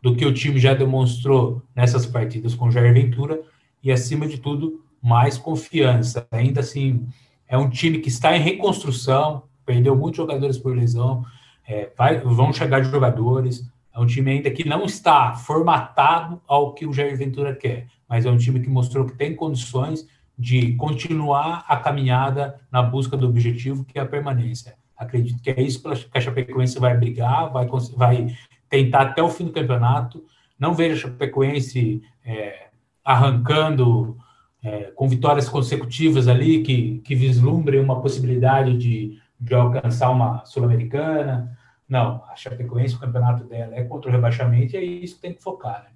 do 0.02 0.16
que 0.16 0.26
o 0.26 0.34
time 0.34 0.60
já 0.60 0.74
demonstrou 0.74 1.62
nessas 1.76 2.06
partidas 2.06 2.56
com 2.56 2.72
Jair 2.72 2.94
Ventura 2.94 3.42
e, 3.84 3.92
acima 3.92 4.28
de 4.28 4.40
tudo, 4.40 4.85
mais 5.06 5.38
confiança. 5.38 6.28
Ainda 6.32 6.62
assim, 6.62 7.08
é 7.48 7.56
um 7.56 7.70
time 7.70 8.00
que 8.00 8.10
está 8.10 8.36
em 8.36 8.42
reconstrução, 8.42 9.44
perdeu 9.64 9.96
muitos 9.96 10.18
jogadores 10.18 10.58
por 10.58 10.76
lesão, 10.76 11.24
é, 11.68 11.92
vai, 11.96 12.20
vão 12.20 12.52
chegar 12.52 12.82
de 12.82 12.90
jogadores. 12.90 13.70
É 13.94 14.00
um 14.00 14.08
time 14.08 14.32
ainda 14.32 14.50
que 14.50 14.68
não 14.68 14.84
está 14.84 15.36
formatado 15.36 16.42
ao 16.48 16.74
que 16.74 16.88
o 16.88 16.92
Jair 16.92 17.16
Ventura 17.16 17.56
quer, 17.56 17.86
mas 18.10 18.26
é 18.26 18.32
um 18.32 18.38
time 18.38 18.60
que 18.60 18.68
mostrou 18.68 19.06
que 19.06 19.16
tem 19.16 19.36
condições 19.36 20.08
de 20.38 20.74
continuar 20.74 21.64
a 21.68 21.78
caminhada 21.78 22.60
na 22.72 22.82
busca 22.82 23.16
do 23.16 23.28
objetivo, 23.28 23.86
que 23.86 24.00
é 24.00 24.02
a 24.02 24.08
permanência. 24.08 24.74
Acredito 24.98 25.40
que 25.40 25.52
é 25.52 25.62
isso 25.62 25.84
que 25.84 26.18
a 26.18 26.22
Chapecoense 26.22 26.80
vai 26.80 26.98
brigar, 26.98 27.52
vai, 27.52 27.68
vai 27.96 28.36
tentar 28.68 29.02
até 29.02 29.22
o 29.22 29.30
fim 29.30 29.46
do 29.46 29.52
campeonato. 29.52 30.26
Não 30.60 30.74
vejo 30.74 30.96
a 30.96 31.12
Chapecoense 31.12 32.02
é, 32.26 32.70
arrancando 33.04 34.18
é, 34.66 34.92
com 34.96 35.08
vitórias 35.08 35.48
consecutivas 35.48 36.28
ali, 36.28 36.64
que, 36.64 37.00
que 37.06 37.14
vislumbrem 37.14 37.80
uma 37.80 38.02
possibilidade 38.02 38.76
de, 38.76 39.22
de 39.40 39.54
alcançar 39.54 40.10
uma 40.10 40.44
Sul-Americana. 40.44 41.56
Não, 41.88 42.24
a 42.28 42.36
Chapecoense, 42.36 42.96
o 42.96 43.00
campeonato 43.00 43.44
dela 43.44 43.76
é 43.76 43.84
contra 43.84 44.10
o 44.10 44.12
rebaixamento 44.12 44.76
e 44.76 44.78
é 44.78 44.84
isso 44.84 45.18
que 45.18 45.22
tem 45.22 45.34
que 45.34 45.44
focar. 45.44 45.84
Né? 45.84 45.90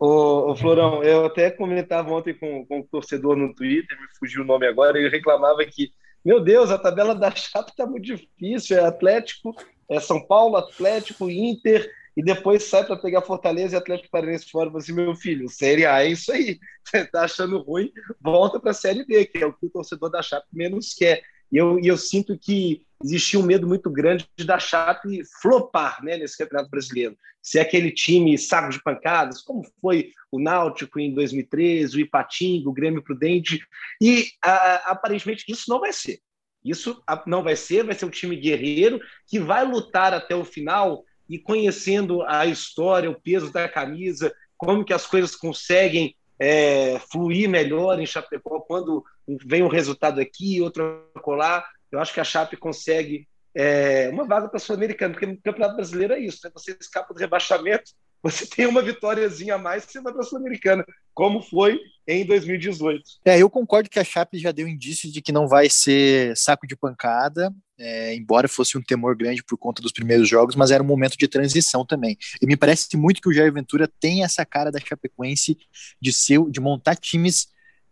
Ô, 0.00 0.50
ô, 0.50 0.56
Florão, 0.56 1.00
eu 1.04 1.26
até 1.26 1.48
comentava 1.48 2.12
ontem 2.12 2.34
com, 2.34 2.66
com 2.66 2.82
torcedor 2.82 3.36
no 3.36 3.54
Twitter, 3.54 3.96
me 3.96 4.08
fugiu 4.18 4.42
o 4.42 4.46
nome 4.46 4.66
agora, 4.66 4.98
ele 4.98 5.08
reclamava 5.08 5.64
que, 5.64 5.92
meu 6.24 6.40
Deus, 6.40 6.72
a 6.72 6.78
tabela 6.78 7.14
da 7.14 7.30
Chape 7.30 7.70
está 7.70 7.86
muito 7.86 8.04
difícil, 8.04 8.78
é 8.78 8.84
Atlético, 8.84 9.54
é 9.88 10.00
São 10.00 10.20
Paulo, 10.20 10.56
Atlético, 10.56 11.30
Inter, 11.30 11.88
e 12.18 12.22
depois 12.22 12.64
sai 12.64 12.84
para 12.84 12.96
pegar 12.96 13.22
Fortaleza 13.22 13.76
e 13.76 13.78
Atlético 13.78 14.10
Paranaense 14.10 14.50
fora 14.50 14.68
fala 14.68 14.82
assim, 14.82 14.92
meu 14.92 15.14
filho, 15.14 15.48
Série 15.48 15.86
A 15.86 16.02
é 16.02 16.08
isso 16.08 16.32
aí. 16.32 16.58
Você 16.82 17.04
tá 17.04 17.22
achando 17.22 17.62
ruim, 17.62 17.92
volta 18.20 18.58
para 18.58 18.72
a 18.72 18.74
Série 18.74 19.04
B, 19.04 19.24
que 19.24 19.38
é 19.38 19.46
o 19.46 19.52
que 19.52 19.66
o 19.66 19.70
torcedor 19.70 20.10
da 20.10 20.20
Chape 20.20 20.48
menos 20.52 20.94
quer. 20.94 21.22
E 21.52 21.56
eu, 21.56 21.78
e 21.78 21.86
eu 21.86 21.96
sinto 21.96 22.36
que 22.36 22.84
existia 23.04 23.38
um 23.38 23.44
medo 23.44 23.68
muito 23.68 23.88
grande 23.88 24.28
da 24.44 24.58
Chape 24.58 25.22
flopar 25.40 26.02
né, 26.02 26.16
nesse 26.16 26.36
Campeonato 26.36 26.68
Brasileiro. 26.68 27.16
Ser 27.40 27.60
aquele 27.60 27.92
time 27.92 28.36
saco 28.36 28.70
de 28.70 28.82
pancadas, 28.82 29.40
como 29.40 29.62
foi 29.80 30.10
o 30.32 30.40
Náutico 30.40 30.98
em 30.98 31.14
2013, 31.14 31.98
o 31.98 32.00
Ipatinga, 32.00 32.68
o 32.68 32.72
Grêmio 32.72 33.00
Prudente. 33.00 33.60
E 34.02 34.26
a, 34.42 34.90
aparentemente 34.90 35.44
isso 35.46 35.66
não 35.68 35.78
vai 35.78 35.92
ser. 35.92 36.18
Isso 36.64 37.00
não 37.28 37.44
vai 37.44 37.54
ser, 37.54 37.84
vai 37.84 37.94
ser 37.94 38.06
um 38.06 38.10
time 38.10 38.34
guerreiro 38.34 39.00
que 39.28 39.38
vai 39.38 39.64
lutar 39.64 40.12
até 40.12 40.34
o 40.34 40.44
final 40.44 41.04
e 41.28 41.38
conhecendo 41.38 42.22
a 42.22 42.46
história, 42.46 43.10
o 43.10 43.20
peso 43.20 43.52
da 43.52 43.68
camisa, 43.68 44.32
como 44.56 44.84
que 44.84 44.92
as 44.92 45.06
coisas 45.06 45.36
conseguem 45.36 46.16
é, 46.38 46.98
fluir 47.10 47.48
melhor 47.48 48.00
em 48.00 48.06
Chapecó 48.06 48.60
quando 48.60 49.04
vem 49.44 49.62
um 49.62 49.68
resultado 49.68 50.20
aqui, 50.20 50.60
outro 50.60 51.04
colar. 51.22 51.66
Eu 51.90 52.00
acho 52.00 52.14
que 52.14 52.20
a 52.20 52.24
Chape 52.24 52.56
consegue 52.56 53.26
é, 53.54 54.08
uma 54.10 54.26
vaga 54.26 54.48
para 54.48 54.56
a 54.56 54.60
Sul-Americana, 54.60 55.12
porque 55.12 55.26
no 55.26 55.40
Campeonato 55.40 55.76
Brasileiro 55.76 56.14
é 56.14 56.20
isso, 56.20 56.40
né? 56.44 56.50
você 56.54 56.76
escapa 56.80 57.12
do 57.12 57.20
rebaixamento 57.20 57.92
você 58.22 58.46
tem 58.46 58.66
uma 58.66 58.82
vitóriazinha 58.82 59.54
a 59.54 59.58
mais, 59.58 59.84
você 59.84 60.00
vai 60.00 60.12
para 60.12 60.22
a 60.22 60.24
Sul-Americana, 60.24 60.84
como 61.14 61.42
foi 61.42 61.78
em 62.06 62.24
2018. 62.24 63.02
É, 63.24 63.40
eu 63.40 63.48
concordo 63.48 63.88
que 63.88 63.98
a 63.98 64.04
Chape 64.04 64.38
já 64.38 64.50
deu 64.50 64.66
indício 64.66 65.10
de 65.10 65.22
que 65.22 65.32
não 65.32 65.46
vai 65.46 65.68
ser 65.68 66.36
saco 66.36 66.66
de 66.66 66.76
pancada, 66.76 67.52
é, 67.78 68.14
embora 68.14 68.48
fosse 68.48 68.76
um 68.76 68.82
temor 68.82 69.16
grande 69.16 69.42
por 69.42 69.56
conta 69.56 69.80
dos 69.80 69.92
primeiros 69.92 70.28
jogos, 70.28 70.56
mas 70.56 70.70
era 70.70 70.82
um 70.82 70.86
momento 70.86 71.16
de 71.16 71.28
transição 71.28 71.84
também. 71.84 72.16
E 72.42 72.46
me 72.46 72.56
parece 72.56 72.96
muito 72.96 73.20
que 73.20 73.28
o 73.28 73.32
Jair 73.32 73.52
Ventura 73.52 73.88
tem 74.00 74.24
essa 74.24 74.44
cara 74.44 74.70
da 74.70 74.80
Chapecoense 74.80 75.56
de 76.00 76.12
ser, 76.12 76.40
de 76.50 76.60
montar 76.60 76.96
times 76.96 77.48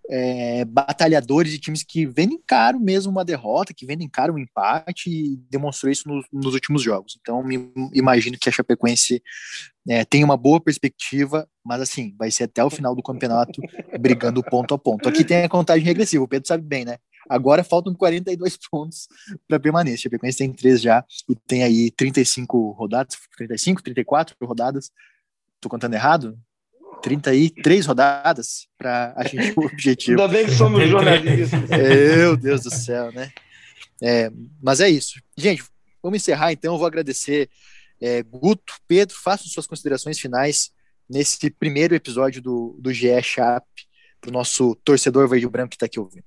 é, 0.09 0.65
batalhadores 0.65 1.53
e 1.53 1.59
times 1.59 1.83
que 1.83 2.07
vendem 2.07 2.41
caro 2.47 2.79
mesmo 2.79 3.11
uma 3.11 3.25
derrota, 3.25 3.75
que 3.75 3.87
vendem 3.87 4.09
caro 4.09 4.35
um 4.35 4.39
empate 4.39 5.11
e 5.11 5.37
demonstrou 5.51 5.91
isso 5.91 6.09
no, 6.09 6.25
nos 6.33 6.55
últimos 6.55 6.83
jogos. 6.83 7.19
Então, 7.21 7.43
me, 7.43 7.73
imagino 7.93 8.39
que 8.39 8.49
a 8.49 8.53
Chapecoense 8.53 9.23
é, 9.89 10.05
tem 10.05 10.23
uma 10.23 10.37
boa 10.37 10.61
perspectiva, 10.61 11.49
mas 11.65 11.81
assim, 11.81 12.15
vai 12.19 12.31
ser 12.31 12.45
até 12.45 12.65
o 12.65 12.71
final 12.71 12.95
do 12.95 13.03
campeonato 13.03 13.61
brigando 14.01 14.43
ponto 14.43 14.75
a 14.75 14.79
ponto. 14.79 15.09
Aqui 15.09 15.25
tem 15.25 15.45
a 15.45 15.49
contagem 15.49 15.85
regressiva, 15.85 16.25
o 16.25 16.29
Pedro 16.29 16.49
sabe 16.49 16.65
bem, 16.65 16.85
né? 16.85 16.99
Agora 17.29 17.65
faltam 17.65 17.95
42 17.95 18.59
pontos 18.71 19.09
para 19.49 19.61
permanência. 19.61 19.97
A 19.97 20.03
Chapecoense 20.03 20.39
tem 20.39 20.53
3 20.53 20.81
já 20.81 21.05
e 21.29 21.35
tem 21.35 21.63
aí 21.63 21.91
35 21.91 22.73
rodadas, 22.73 23.17
35, 23.37 23.83
34 23.83 24.37
rodadas. 24.43 24.91
Tô 25.61 25.69
contando 25.69 25.95
errado? 25.95 26.39
33 27.03 27.87
rodadas 27.87 28.69
para 28.79 29.13
atingir 29.17 29.55
o 29.57 29.65
objetivo. 29.65 30.21
Ainda 30.21 30.33
bem 30.33 30.47
que 30.47 30.53
somos 30.53 30.89
jornalistas. 30.89 31.69
Meu 31.69 32.37
Deus 32.37 32.63
do 32.63 32.71
céu, 32.71 33.13
né? 33.13 33.31
É, 34.03 34.31
mas 34.63 34.81
é 34.81 34.89
isso. 34.89 35.21
Gente, 35.37 35.65
vamos 36.03 36.17
encerrar 36.17 36.53
então. 36.53 36.75
Eu 36.75 36.79
vou 36.79 36.87
agradecer 36.87 37.49
é, 38.01 38.23
Guto, 38.23 38.75
Pedro, 38.87 39.17
façam 39.17 39.47
suas 39.47 39.67
considerações 39.67 40.19
finais 40.19 40.71
nesse 41.09 41.51
primeiro 41.51 41.95
episódio 41.95 42.43
do, 42.43 42.77
do 42.81 42.93
GE 42.93 43.23
Chap 43.23 43.65
para 44.21 44.31
o 44.31 44.33
nosso 44.33 44.75
torcedor 44.85 45.29
verde-branco 45.29 45.71
que 45.71 45.77
está 45.77 45.87
aqui 45.87 46.01
ouvindo. 46.01 46.25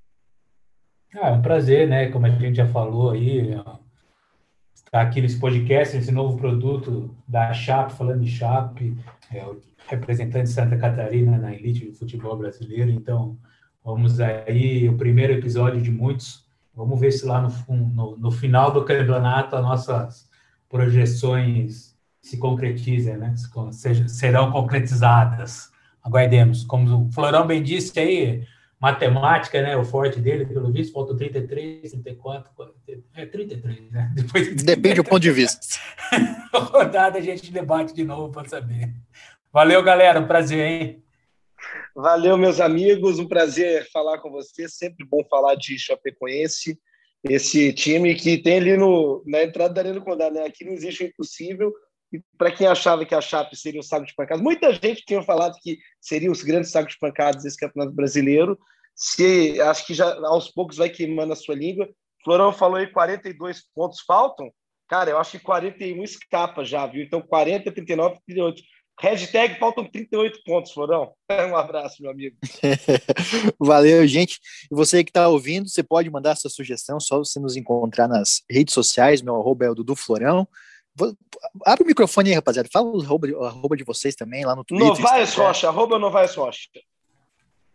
Ah, 1.15 1.29
é 1.29 1.31
um 1.31 1.41
prazer, 1.41 1.87
né? 1.87 2.09
Como 2.11 2.25
a 2.25 2.29
gente 2.29 2.57
já 2.57 2.67
falou 2.67 3.11
aí, 3.11 3.55
estar 4.73 5.01
aqui 5.01 5.21
nesse 5.21 5.39
podcast, 5.39 5.97
esse 5.97 6.11
novo 6.11 6.37
produto 6.37 7.15
da 7.27 7.51
Chap, 7.53 7.91
falando 7.91 8.23
de 8.23 8.31
Chap. 8.31 8.79
É, 9.31 9.45
representante 9.87 10.45
de 10.45 10.53
Santa 10.53 10.77
Catarina 10.77 11.37
na 11.37 11.53
elite 11.53 11.85
do 11.85 11.93
futebol 11.93 12.37
brasileiro. 12.37 12.91
Então, 12.91 13.37
vamos 13.83 14.19
aí, 14.19 14.87
o 14.87 14.97
primeiro 14.97 15.33
episódio 15.33 15.81
de 15.81 15.91
muitos. 15.91 16.45
Vamos 16.75 16.99
ver 16.99 17.11
se 17.11 17.25
lá 17.25 17.41
no, 17.41 17.75
no, 17.75 18.17
no 18.17 18.31
final 18.31 18.71
do 18.71 18.85
campeonato 18.85 19.55
as 19.55 19.63
nossas 19.63 20.29
projeções 20.69 21.97
se 22.21 22.37
concretizem, 22.37 23.17
né? 23.17 23.33
Sejam, 23.71 24.07
serão 24.07 24.51
concretizadas. 24.51 25.71
Aguardemos. 26.03 26.63
Como 26.63 27.07
o 27.07 27.11
Florão 27.11 27.47
bem 27.47 27.63
disse 27.63 27.99
aí, 27.99 28.43
matemática, 28.79 29.61
né? 29.61 29.75
O 29.75 29.83
forte 29.83 30.19
dele, 30.19 30.45
pelo 30.45 30.71
visto, 30.71 30.93
faltam 30.93 31.17
33, 31.17 31.91
34, 31.91 32.51
40, 32.55 32.75
é 33.15 33.25
33, 33.25 33.91
né? 33.91 34.11
Depois... 34.15 34.55
Depende 34.63 34.95
do 34.95 35.03
ponto 35.03 35.19
de 35.19 35.31
vista. 35.31 35.59
Rodada 36.53 37.17
a 37.17 37.21
gente 37.21 37.51
debate 37.51 37.93
de 37.93 38.03
novo 38.03 38.31
para 38.31 38.47
saber. 38.47 38.93
Valeu, 39.51 39.83
galera. 39.83 40.19
Um 40.19 40.27
prazer, 40.27 40.65
hein? 40.65 41.03
Valeu, 41.93 42.37
meus 42.37 42.61
amigos. 42.61 43.19
Um 43.19 43.27
prazer 43.27 43.89
falar 43.91 44.19
com 44.19 44.31
você. 44.31 44.69
Sempre 44.69 45.05
bom 45.05 45.23
falar 45.29 45.55
de 45.55 45.77
Chapecoense, 45.77 46.79
esse 47.23 47.73
time 47.73 48.15
que 48.15 48.37
tem 48.37 48.57
ali 48.57 48.77
no, 48.77 49.21
na 49.25 49.43
entrada 49.43 49.73
da 49.73 49.81
Arena 49.81 49.99
Condado, 49.99 50.35
né? 50.35 50.45
Aqui 50.45 50.63
não 50.63 50.71
existe 50.71 51.03
o 51.03 51.07
impossível. 51.07 51.73
E 52.11 52.21
para 52.37 52.51
quem 52.51 52.67
achava 52.67 53.05
que 53.05 53.13
a 53.13 53.21
Chape 53.21 53.55
seria 53.55 53.79
o 53.79 53.83
saco 53.83 54.05
de 54.05 54.15
pancadas, 54.15 54.43
muita 54.43 54.73
gente 54.73 55.05
tinha 55.05 55.21
falado 55.21 55.57
que 55.61 55.77
seria 56.01 56.31
os 56.31 56.43
grandes 56.43 56.71
sacos 56.71 56.93
de 56.93 56.99
pancadas 56.99 57.43
desse 57.43 57.57
campeonato 57.57 57.95
brasileiro. 57.95 58.57
Se 58.95 59.59
acho 59.61 59.85
que 59.85 59.93
já 59.93 60.13
aos 60.25 60.49
poucos 60.49 60.77
vai 60.77 60.89
queimando 60.89 61.33
a 61.33 61.35
sua 61.35 61.55
língua. 61.55 61.87
Florão 62.23 62.51
falou 62.51 62.77
aí 62.77 62.87
42 62.87 63.63
pontos 63.73 64.01
faltam. 64.01 64.51
Cara, 64.87 65.11
eu 65.11 65.19
acho 65.19 65.31
que 65.31 65.39
41 65.39 66.03
escapa 66.03 66.65
já, 66.65 66.85
viu? 66.87 67.03
Então 67.03 67.21
40, 67.21 67.71
39, 67.71 68.17
38 68.25 68.61
Hashtag 69.01 69.57
faltam 69.57 69.89
38 69.89 70.41
pontos, 70.43 70.73
Florão. 70.73 71.13
Um 71.49 71.55
abraço, 71.55 72.01
meu 72.01 72.11
amigo. 72.11 72.35
Valeu, 73.57 74.05
gente. 74.05 74.39
E 74.69 74.75
você 74.75 75.03
que 75.03 75.09
está 75.09 75.27
ouvindo, 75.29 75.69
você 75.69 75.81
pode 75.81 76.09
mandar 76.09 76.35
sua 76.35 76.49
sugestão, 76.49 76.99
só 76.99 77.17
você 77.19 77.39
nos 77.39 77.55
encontrar 77.55 78.07
nas 78.07 78.43
redes 78.49 78.73
sociais, 78.73 79.21
meu 79.21 79.35
arroba 79.35 79.65
é 79.65 79.69
o 79.69 79.75
Dudu 79.75 79.95
Florão. 79.95 80.47
Abre 81.65 81.83
o 81.83 81.87
microfone 81.87 82.29
aí, 82.29 82.35
rapaziada. 82.35 82.69
Fala 82.71 82.87
o 82.87 83.01
arroba, 83.01 83.27
arroba 83.47 83.77
de 83.77 83.83
vocês 83.83 84.15
também 84.15 84.45
lá 84.45 84.55
no 84.55 84.63
Twitter. 84.63 84.87
Novaes 84.87 85.33
Rocha, 85.33 85.67
arroba 85.67 85.99
Novaes 85.99 86.35
Rocha. 86.35 86.69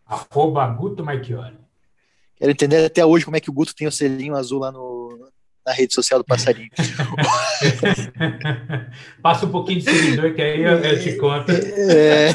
Arroba 0.06 0.66
Guto 0.66 1.04
Marchiori. 1.04 1.58
Quero 2.37 2.50
entender 2.50 2.84
até 2.84 3.04
hoje 3.04 3.24
como 3.24 3.37
é 3.37 3.40
que 3.40 3.50
o 3.50 3.52
Guto 3.52 3.74
tem 3.74 3.87
o 3.87 3.92
selinho 3.92 4.37
azul 4.37 4.60
lá 4.60 4.70
no, 4.70 5.30
na 5.64 5.72
rede 5.72 5.94
social 5.94 6.20
do 6.20 6.24
Passarinho. 6.24 6.68
Passa 9.22 9.46
um 9.46 9.50
pouquinho 9.50 9.80
de 9.80 9.90
seguidor 9.90 10.34
que 10.34 10.42
aí 10.42 10.62
eu, 10.62 10.78
eu 10.78 11.00
te 11.00 11.16
conto. 11.16 11.52
É... 11.52 12.34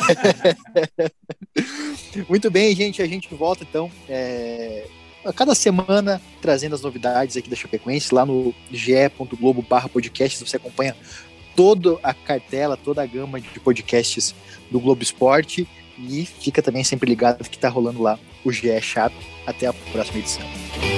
Muito 2.28 2.50
bem, 2.50 2.76
gente. 2.76 3.02
A 3.02 3.06
gente 3.06 3.34
volta 3.36 3.64
então 3.64 3.92
é... 4.08 4.88
a 5.30 5.34
cada 5.34 5.54
semana 5.54 6.22
trazendo 6.42 6.76
as 6.76 6.82
novidades 6.82 7.38
aqui 7.38 7.50
da 7.50 7.56
Chapecoense 7.56 8.14
lá 8.14 8.26
no 8.26 8.54
ge.globo 8.72 9.64
podcast. 9.64 10.46
Você 10.46 10.58
acompanha 10.58 10.96
toda 11.56 11.98
a 12.02 12.14
cartela, 12.14 12.76
toda 12.76 13.04
a 13.04 13.06
gama 13.06 13.40
de 13.40 13.60
podcasts 13.60 14.34
do 14.72 14.80
Globo 14.80 15.04
Esporte 15.04 15.68
e 15.98 16.26
fica 16.26 16.62
também 16.62 16.84
sempre 16.84 17.10
ligado 17.10 17.48
que 17.48 17.56
está 17.56 17.70
rolando 17.70 18.02
lá 18.02 18.18
o 18.44 18.52
GE 18.52 18.82
Chape. 18.82 19.16
Até 19.46 19.68
a 19.68 19.74
próxima 19.74 20.20
edição. 20.20 20.89